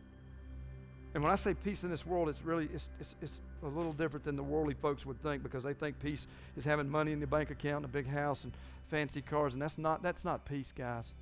and 1.14 1.24
when 1.24 1.32
I 1.32 1.36
say 1.36 1.54
peace 1.54 1.82
in 1.82 1.90
this 1.90 2.06
world, 2.06 2.28
it's 2.28 2.42
really 2.44 2.68
it's, 2.72 2.88
it's, 3.00 3.16
it's 3.20 3.40
a 3.62 3.66
little 3.66 3.92
different 3.92 4.24
than 4.24 4.36
the 4.36 4.42
worldly 4.42 4.74
folks 4.74 5.04
would 5.04 5.20
think 5.22 5.42
because 5.42 5.64
they 5.64 5.74
think 5.74 6.00
peace 6.00 6.26
is 6.56 6.64
having 6.64 6.88
money 6.88 7.12
in 7.12 7.20
the 7.20 7.26
bank 7.26 7.50
account 7.50 7.84
and 7.84 7.86
a 7.86 7.88
big 7.88 8.06
house 8.06 8.44
and 8.44 8.52
fancy 8.90 9.20
cars, 9.20 9.52
and 9.52 9.62
that's 9.62 9.78
not 9.78 10.02
that's 10.02 10.24
not 10.24 10.44
peace, 10.44 10.72
guys. 10.76 11.14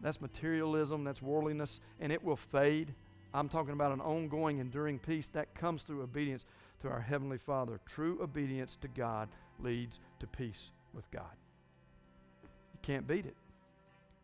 That's 0.00 0.20
materialism, 0.20 1.04
that's 1.04 1.22
worldliness, 1.22 1.80
and 2.00 2.12
it 2.12 2.22
will 2.22 2.36
fade. 2.36 2.94
I'm 3.32 3.48
talking 3.48 3.72
about 3.72 3.92
an 3.92 4.00
ongoing, 4.00 4.58
enduring 4.58 4.98
peace 4.98 5.28
that 5.28 5.54
comes 5.54 5.82
through 5.82 6.02
obedience 6.02 6.44
to 6.82 6.88
our 6.88 7.00
Heavenly 7.00 7.38
Father. 7.38 7.80
True 7.86 8.18
obedience 8.22 8.76
to 8.82 8.88
God 8.88 9.28
leads 9.58 10.00
to 10.20 10.26
peace 10.26 10.70
with 10.92 11.10
God. 11.10 11.24
You 12.42 12.78
can't 12.82 13.06
beat 13.06 13.26
it, 13.26 13.36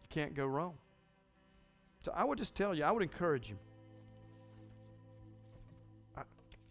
you 0.03 0.09
can't 0.09 0.35
go 0.35 0.47
wrong. 0.47 0.75
So 2.05 2.13
I 2.15 2.25
would 2.25 2.39
just 2.39 2.55
tell 2.55 2.75
you, 2.75 2.85
I 2.85 2.91
would 2.91 3.03
encourage 3.03 3.49
you. 3.49 3.57
I, 6.17 6.23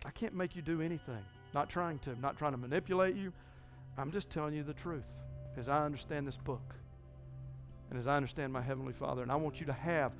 I 0.05 0.11
can't 0.11 0.35
make 0.35 0.55
you 0.55 0.61
do 0.61 0.81
anything. 0.81 1.23
Not 1.53 1.69
trying 1.69 1.99
to, 1.99 2.19
not 2.19 2.37
trying 2.37 2.51
to 2.51 2.57
manipulate 2.57 3.15
you. 3.15 3.31
I'm 3.97 4.11
just 4.11 4.29
telling 4.29 4.53
you 4.53 4.63
the 4.63 4.73
truth 4.73 5.07
as 5.57 5.69
I 5.69 5.85
understand 5.85 6.27
this 6.27 6.37
book 6.37 6.75
and 7.91 7.99
as 7.99 8.08
I 8.08 8.15
understand 8.15 8.51
my 8.51 8.62
Heavenly 8.62 8.93
Father. 8.93 9.21
And 9.21 9.32
I 9.32 9.36
want 9.36 9.60
you 9.60 9.65
to 9.67 9.73
have 9.73 10.13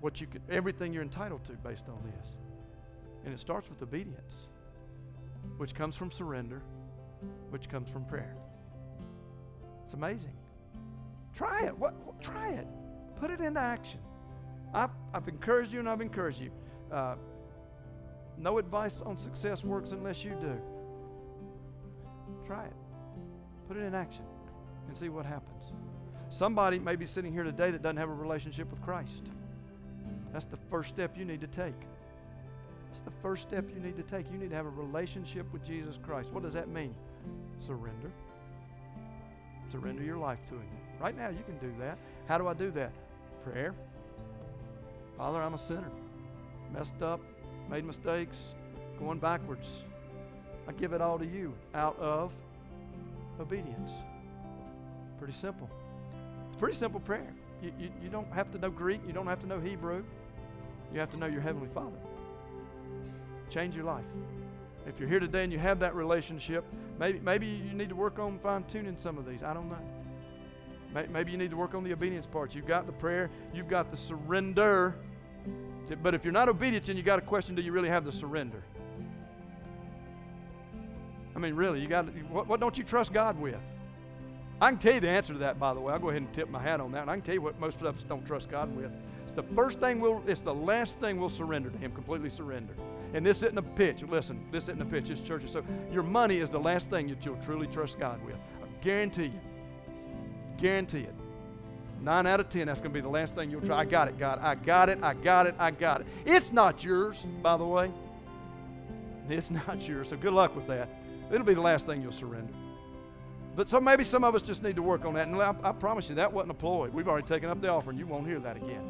what 0.00 0.20
you 0.20 0.26
everything 0.50 0.92
you're 0.92 1.02
entitled 1.02 1.44
to 1.44 1.52
based 1.52 1.84
on 1.86 1.98
this. 2.16 2.34
And 3.24 3.34
it 3.34 3.38
starts 3.38 3.68
with 3.68 3.82
obedience, 3.82 4.48
which 5.58 5.74
comes 5.74 5.96
from 5.96 6.10
surrender, 6.10 6.62
which 7.50 7.68
comes 7.68 7.90
from 7.90 8.06
prayer. 8.06 8.34
It's 9.84 9.92
amazing. 9.92 10.32
Try 11.36 11.66
it. 11.66 11.76
What, 11.76 11.94
what 12.06 12.20
try 12.22 12.50
it. 12.50 12.66
Put 13.16 13.30
it 13.30 13.40
into 13.40 13.60
action. 13.60 14.00
I've, 14.72 14.90
I've 15.12 15.28
encouraged 15.28 15.72
you 15.72 15.80
and 15.80 15.88
I've 15.88 16.00
encouraged 16.00 16.40
you. 16.40 16.50
Uh, 16.90 17.16
no 18.38 18.56
advice 18.56 19.02
on 19.04 19.18
success 19.18 19.62
works 19.62 19.92
unless 19.92 20.24
you 20.24 20.30
do. 20.30 20.58
Try 22.46 22.64
it. 22.64 22.76
Put 23.66 23.76
it 23.76 23.80
in 23.80 23.94
action 23.94 24.24
and 24.88 24.96
see 24.96 25.10
what 25.10 25.26
happens. 25.26 25.57
Somebody 26.30 26.78
may 26.78 26.96
be 26.96 27.06
sitting 27.06 27.32
here 27.32 27.42
today 27.42 27.70
that 27.70 27.82
doesn't 27.82 27.96
have 27.96 28.08
a 28.08 28.14
relationship 28.14 28.70
with 28.70 28.82
Christ. 28.82 29.22
That's 30.32 30.44
the 30.44 30.58
first 30.70 30.90
step 30.90 31.16
you 31.16 31.24
need 31.24 31.40
to 31.40 31.46
take. 31.46 31.80
That's 32.88 33.00
the 33.00 33.12
first 33.22 33.42
step 33.42 33.64
you 33.74 33.80
need 33.80 33.96
to 33.96 34.02
take. 34.02 34.30
You 34.30 34.38
need 34.38 34.50
to 34.50 34.56
have 34.56 34.66
a 34.66 34.70
relationship 34.70 35.50
with 35.52 35.64
Jesus 35.66 35.98
Christ. 36.02 36.28
What 36.30 36.42
does 36.42 36.54
that 36.54 36.68
mean? 36.68 36.94
Surrender. 37.58 38.10
Surrender 39.70 40.02
your 40.02 40.18
life 40.18 40.38
to 40.48 40.54
Him. 40.54 40.68
Right 41.00 41.16
now, 41.16 41.28
you 41.28 41.42
can 41.44 41.58
do 41.58 41.74
that. 41.80 41.98
How 42.26 42.38
do 42.38 42.46
I 42.46 42.54
do 42.54 42.70
that? 42.72 42.92
Prayer. 43.44 43.74
Father, 45.16 45.42
I'm 45.42 45.54
a 45.54 45.58
sinner. 45.58 45.90
Messed 46.72 47.02
up, 47.02 47.20
made 47.70 47.84
mistakes, 47.84 48.38
going 48.98 49.18
backwards. 49.18 49.68
I 50.66 50.72
give 50.72 50.92
it 50.92 51.00
all 51.00 51.18
to 51.18 51.26
you 51.26 51.54
out 51.74 51.98
of 51.98 52.32
obedience. 53.40 53.90
Pretty 55.18 55.32
simple 55.32 55.68
pretty 56.58 56.76
simple 56.76 57.00
prayer. 57.00 57.32
You, 57.62 57.72
you, 57.78 57.90
you 58.02 58.08
don't 58.08 58.30
have 58.32 58.50
to 58.52 58.58
know 58.58 58.70
Greek, 58.70 59.00
you 59.06 59.12
don't 59.12 59.26
have 59.26 59.40
to 59.40 59.46
know 59.46 59.60
Hebrew. 59.60 60.04
You 60.92 61.00
have 61.00 61.10
to 61.10 61.16
know 61.16 61.26
your 61.26 61.40
Heavenly 61.40 61.68
Father. 61.74 61.96
Change 63.50 63.74
your 63.74 63.84
life. 63.84 64.04
If 64.86 64.98
you're 64.98 65.08
here 65.08 65.20
today 65.20 65.44
and 65.44 65.52
you 65.52 65.58
have 65.58 65.80
that 65.80 65.94
relationship, 65.94 66.64
maybe, 66.98 67.20
maybe 67.20 67.46
you 67.46 67.74
need 67.74 67.90
to 67.90 67.96
work 67.96 68.18
on 68.18 68.38
fine 68.38 68.64
tuning 68.64 68.96
some 68.98 69.18
of 69.18 69.26
these. 69.26 69.42
I 69.42 69.52
don't 69.52 69.68
know. 69.68 71.06
Maybe 71.10 71.30
you 71.30 71.36
need 71.36 71.50
to 71.50 71.56
work 71.56 71.74
on 71.74 71.84
the 71.84 71.92
obedience 71.92 72.26
part. 72.26 72.54
You've 72.54 72.66
got 72.66 72.86
the 72.86 72.92
prayer, 72.92 73.30
you've 73.52 73.68
got 73.68 73.90
the 73.90 73.96
surrender. 73.96 74.94
But 76.02 76.14
if 76.14 76.24
you're 76.24 76.32
not 76.32 76.48
obedient, 76.48 76.86
then 76.86 76.96
you 76.96 77.02
got 77.02 77.18
a 77.18 77.22
question 77.22 77.54
do 77.54 77.62
you 77.62 77.72
really 77.72 77.90
have 77.90 78.04
the 78.04 78.12
surrender? 78.12 78.62
I 81.36 81.38
mean, 81.38 81.54
really, 81.54 81.80
you 81.80 81.88
got 81.88 82.06
what, 82.30 82.48
what 82.48 82.58
don't 82.58 82.76
you 82.76 82.84
trust 82.84 83.12
God 83.12 83.38
with? 83.38 83.60
I 84.60 84.70
can 84.70 84.78
tell 84.78 84.94
you 84.94 85.00
the 85.00 85.08
answer 85.08 85.32
to 85.32 85.38
that, 85.40 85.58
by 85.58 85.72
the 85.72 85.80
way. 85.80 85.92
I'll 85.92 86.00
go 86.00 86.10
ahead 86.10 86.22
and 86.22 86.32
tip 86.32 86.48
my 86.48 86.60
hat 86.60 86.80
on 86.80 86.90
that. 86.92 87.02
And 87.02 87.10
I 87.10 87.14
can 87.14 87.22
tell 87.22 87.34
you 87.34 87.42
what 87.42 87.60
most 87.60 87.80
of 87.80 87.96
us 87.96 88.02
don't 88.02 88.26
trust 88.26 88.50
God 88.50 88.74
with. 88.76 88.90
It's 89.22 89.32
the 89.32 89.44
first 89.54 89.78
thing 89.78 90.00
we'll, 90.00 90.22
it's 90.26 90.42
the 90.42 90.54
last 90.54 90.98
thing 90.98 91.20
we'll 91.20 91.30
surrender 91.30 91.70
to 91.70 91.78
Him, 91.78 91.92
completely 91.92 92.30
surrender. 92.30 92.74
And 93.14 93.24
this 93.24 93.38
isn't 93.38 93.56
a 93.56 93.62
pitch. 93.62 94.02
Listen, 94.02 94.44
this 94.50 94.64
isn't 94.64 94.82
a 94.82 94.84
pitch. 94.84 95.08
This 95.08 95.20
church 95.20 95.44
is 95.44 95.52
so. 95.52 95.62
Your 95.92 96.02
money 96.02 96.38
is 96.38 96.50
the 96.50 96.58
last 96.58 96.90
thing 96.90 97.08
that 97.08 97.24
you'll 97.24 97.40
truly 97.44 97.68
trust 97.68 97.98
God 97.98 98.24
with. 98.24 98.34
I 98.34 98.84
guarantee 98.84 99.26
you. 99.26 99.40
Guarantee 100.58 101.02
it. 101.02 101.14
Nine 102.00 102.26
out 102.26 102.40
of 102.40 102.48
ten, 102.48 102.66
that's 102.66 102.80
going 102.80 102.92
to 102.92 102.94
be 102.94 103.00
the 103.00 103.08
last 103.08 103.34
thing 103.34 103.50
you'll 103.50 103.60
try. 103.60 103.78
I 103.78 103.84
got 103.84 104.08
it, 104.08 104.18
God. 104.18 104.40
I 104.40 104.54
got 104.54 104.88
it. 104.88 104.98
I 105.02 105.14
got 105.14 105.46
it. 105.46 105.54
I 105.58 105.70
got 105.70 106.00
it. 106.00 106.06
It's 106.26 106.52
not 106.52 106.82
yours, 106.84 107.24
by 107.42 107.56
the 107.56 107.64
way. 107.64 107.90
It's 109.28 109.50
not 109.68 109.86
yours. 109.86 110.08
So 110.08 110.16
good 110.16 110.32
luck 110.32 110.54
with 110.56 110.66
that. 110.66 110.88
It'll 111.32 111.46
be 111.46 111.54
the 111.54 111.60
last 111.60 111.86
thing 111.86 112.02
you'll 112.02 112.12
surrender. 112.12 112.52
But 113.58 113.68
so 113.68 113.80
maybe 113.80 114.04
some 114.04 114.22
of 114.22 114.36
us 114.36 114.42
just 114.42 114.62
need 114.62 114.76
to 114.76 114.82
work 114.82 115.04
on 115.04 115.14
that. 115.14 115.26
And 115.26 115.42
I, 115.42 115.52
I 115.64 115.72
promise 115.72 116.08
you, 116.08 116.14
that 116.14 116.32
wasn't 116.32 116.52
a 116.52 116.54
ploy. 116.54 116.90
We've 116.90 117.08
already 117.08 117.26
taken 117.26 117.50
up 117.50 117.60
the 117.60 117.66
offering. 117.66 117.98
You 117.98 118.06
won't 118.06 118.24
hear 118.24 118.38
that 118.38 118.56
again. 118.56 118.84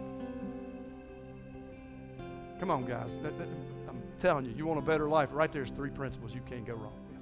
Come 2.61 2.71
on, 2.71 2.85
guys. 2.85 3.09
I'm 3.89 4.03
telling 4.21 4.45
you, 4.45 4.53
you 4.55 4.67
want 4.67 4.79
a 4.79 4.83
better 4.83 5.09
life. 5.09 5.31
Right 5.33 5.51
there's 5.51 5.71
three 5.71 5.89
principles 5.89 6.35
you 6.35 6.43
can't 6.47 6.67
go 6.67 6.75
wrong 6.75 6.93
with. 7.09 7.19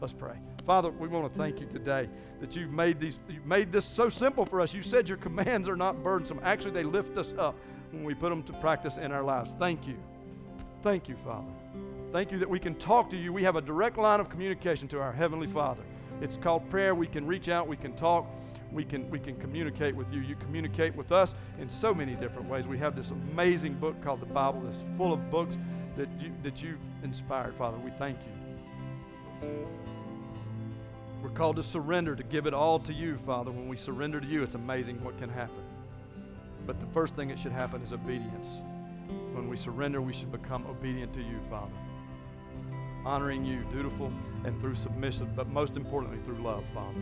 Let's 0.00 0.12
pray. 0.12 0.38
Father, 0.66 0.90
we 0.90 1.06
want 1.06 1.32
to 1.32 1.38
thank 1.38 1.60
you 1.60 1.66
today 1.66 2.08
that 2.40 2.56
you've 2.56 2.72
made 2.72 2.98
these 2.98 3.20
you've 3.28 3.46
made 3.46 3.70
this 3.70 3.84
so 3.84 4.08
simple 4.08 4.44
for 4.44 4.60
us. 4.60 4.74
You 4.74 4.82
said 4.82 5.08
your 5.08 5.18
commands 5.18 5.68
are 5.68 5.76
not 5.76 6.02
burdensome. 6.02 6.40
Actually, 6.42 6.72
they 6.72 6.82
lift 6.82 7.16
us 7.16 7.32
up 7.38 7.54
when 7.92 8.02
we 8.02 8.14
put 8.14 8.30
them 8.30 8.42
to 8.42 8.52
practice 8.54 8.96
in 8.96 9.12
our 9.12 9.22
lives. 9.22 9.54
Thank 9.60 9.86
you. 9.86 9.98
Thank 10.82 11.08
you, 11.08 11.14
Father. 11.24 11.52
Thank 12.10 12.32
you 12.32 12.40
that 12.40 12.50
we 12.50 12.58
can 12.58 12.74
talk 12.74 13.08
to 13.10 13.16
you. 13.16 13.32
We 13.32 13.44
have 13.44 13.54
a 13.54 13.62
direct 13.62 13.98
line 13.98 14.18
of 14.18 14.28
communication 14.28 14.88
to 14.88 15.00
our 15.00 15.12
Heavenly 15.12 15.46
Father. 15.46 15.82
It's 16.20 16.36
called 16.36 16.68
prayer. 16.70 16.94
We 16.94 17.06
can 17.06 17.26
reach 17.26 17.48
out, 17.48 17.68
we 17.68 17.76
can 17.76 17.94
talk, 17.94 18.26
we 18.72 18.84
can 18.84 19.08
we 19.10 19.18
can 19.18 19.36
communicate 19.36 19.94
with 19.94 20.12
you. 20.12 20.20
You 20.20 20.36
communicate 20.36 20.94
with 20.94 21.12
us 21.12 21.34
in 21.60 21.70
so 21.70 21.94
many 21.94 22.14
different 22.14 22.48
ways. 22.48 22.66
We 22.66 22.78
have 22.78 22.96
this 22.96 23.10
amazing 23.10 23.74
book 23.74 24.02
called 24.02 24.20
the 24.20 24.26
Bible 24.26 24.62
that's 24.64 24.82
full 24.96 25.12
of 25.12 25.30
books 25.30 25.56
that 25.96 26.08
you 26.20 26.32
that 26.42 26.62
you've 26.62 26.80
inspired, 27.02 27.54
Father. 27.54 27.78
We 27.78 27.90
thank 27.98 28.18
you. 28.20 29.48
We're 31.22 31.30
called 31.30 31.56
to 31.56 31.62
surrender, 31.62 32.14
to 32.14 32.22
give 32.22 32.46
it 32.46 32.54
all 32.54 32.78
to 32.80 32.92
you, 32.92 33.18
Father. 33.26 33.50
When 33.50 33.68
we 33.68 33.76
surrender 33.76 34.20
to 34.20 34.26
you, 34.26 34.42
it's 34.42 34.54
amazing 34.54 35.02
what 35.02 35.18
can 35.18 35.28
happen. 35.28 35.64
But 36.66 36.78
the 36.80 36.86
first 36.86 37.16
thing 37.16 37.28
that 37.28 37.38
should 37.38 37.52
happen 37.52 37.82
is 37.82 37.92
obedience. 37.92 38.60
When 39.32 39.48
we 39.48 39.56
surrender, 39.56 40.00
we 40.00 40.12
should 40.12 40.30
become 40.30 40.64
obedient 40.66 41.12
to 41.14 41.20
you, 41.20 41.40
Father 41.50 41.72
honoring 43.08 43.44
you, 43.44 43.64
dutiful 43.72 44.12
and 44.48 44.60
through 44.60 44.74
submission, 44.74 45.30
but 45.36 45.48
most 45.48 45.76
importantly, 45.76 46.18
through 46.24 46.42
love, 46.42 46.64
Father. 46.74 47.00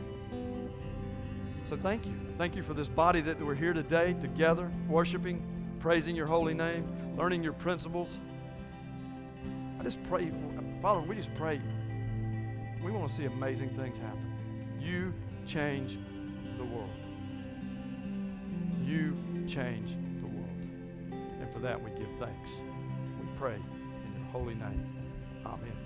So 1.69 1.77
thank 1.77 2.05
you. 2.05 2.13
Thank 2.37 2.57
you 2.57 2.63
for 2.63 2.75
this 2.75 2.89
body 2.89 3.21
that 3.23 3.41
we're 3.41 3.55
here 3.55 3.73
today 3.73 4.15
together, 4.21 4.71
worshiping, 4.89 5.43
praising 5.81 6.15
your 6.15 6.27
holy 6.27 6.55
name, 6.55 6.87
learning 7.17 7.43
your 7.43 7.53
principles. 7.53 8.19
I 9.79 9.85
just 9.85 10.03
pray, 10.05 10.31
Father, 10.83 11.01
we 11.01 11.15
just 11.15 11.35
pray. 11.37 11.61
We 12.85 12.91
want 12.91 13.09
to 13.09 13.17
see 13.17 13.25
amazing 13.25 13.71
things 13.71 13.99
happen. 13.99 14.79
You 14.81 15.15
change 15.47 15.99
the 16.59 16.65
world. 16.65 16.91
You 18.85 19.17
change 19.49 19.91
the 20.21 20.27
world. 20.27 20.51
And 21.41 21.53
for 21.53 21.61
that 21.61 21.81
we 21.81 21.91
give 21.91 22.09
thanks. 22.19 22.51
We 23.21 23.27
pray 23.39 23.55
in 23.55 24.21
your 24.21 24.31
holy 24.33 24.55
name. 24.55 24.85
Amen. 25.45 25.86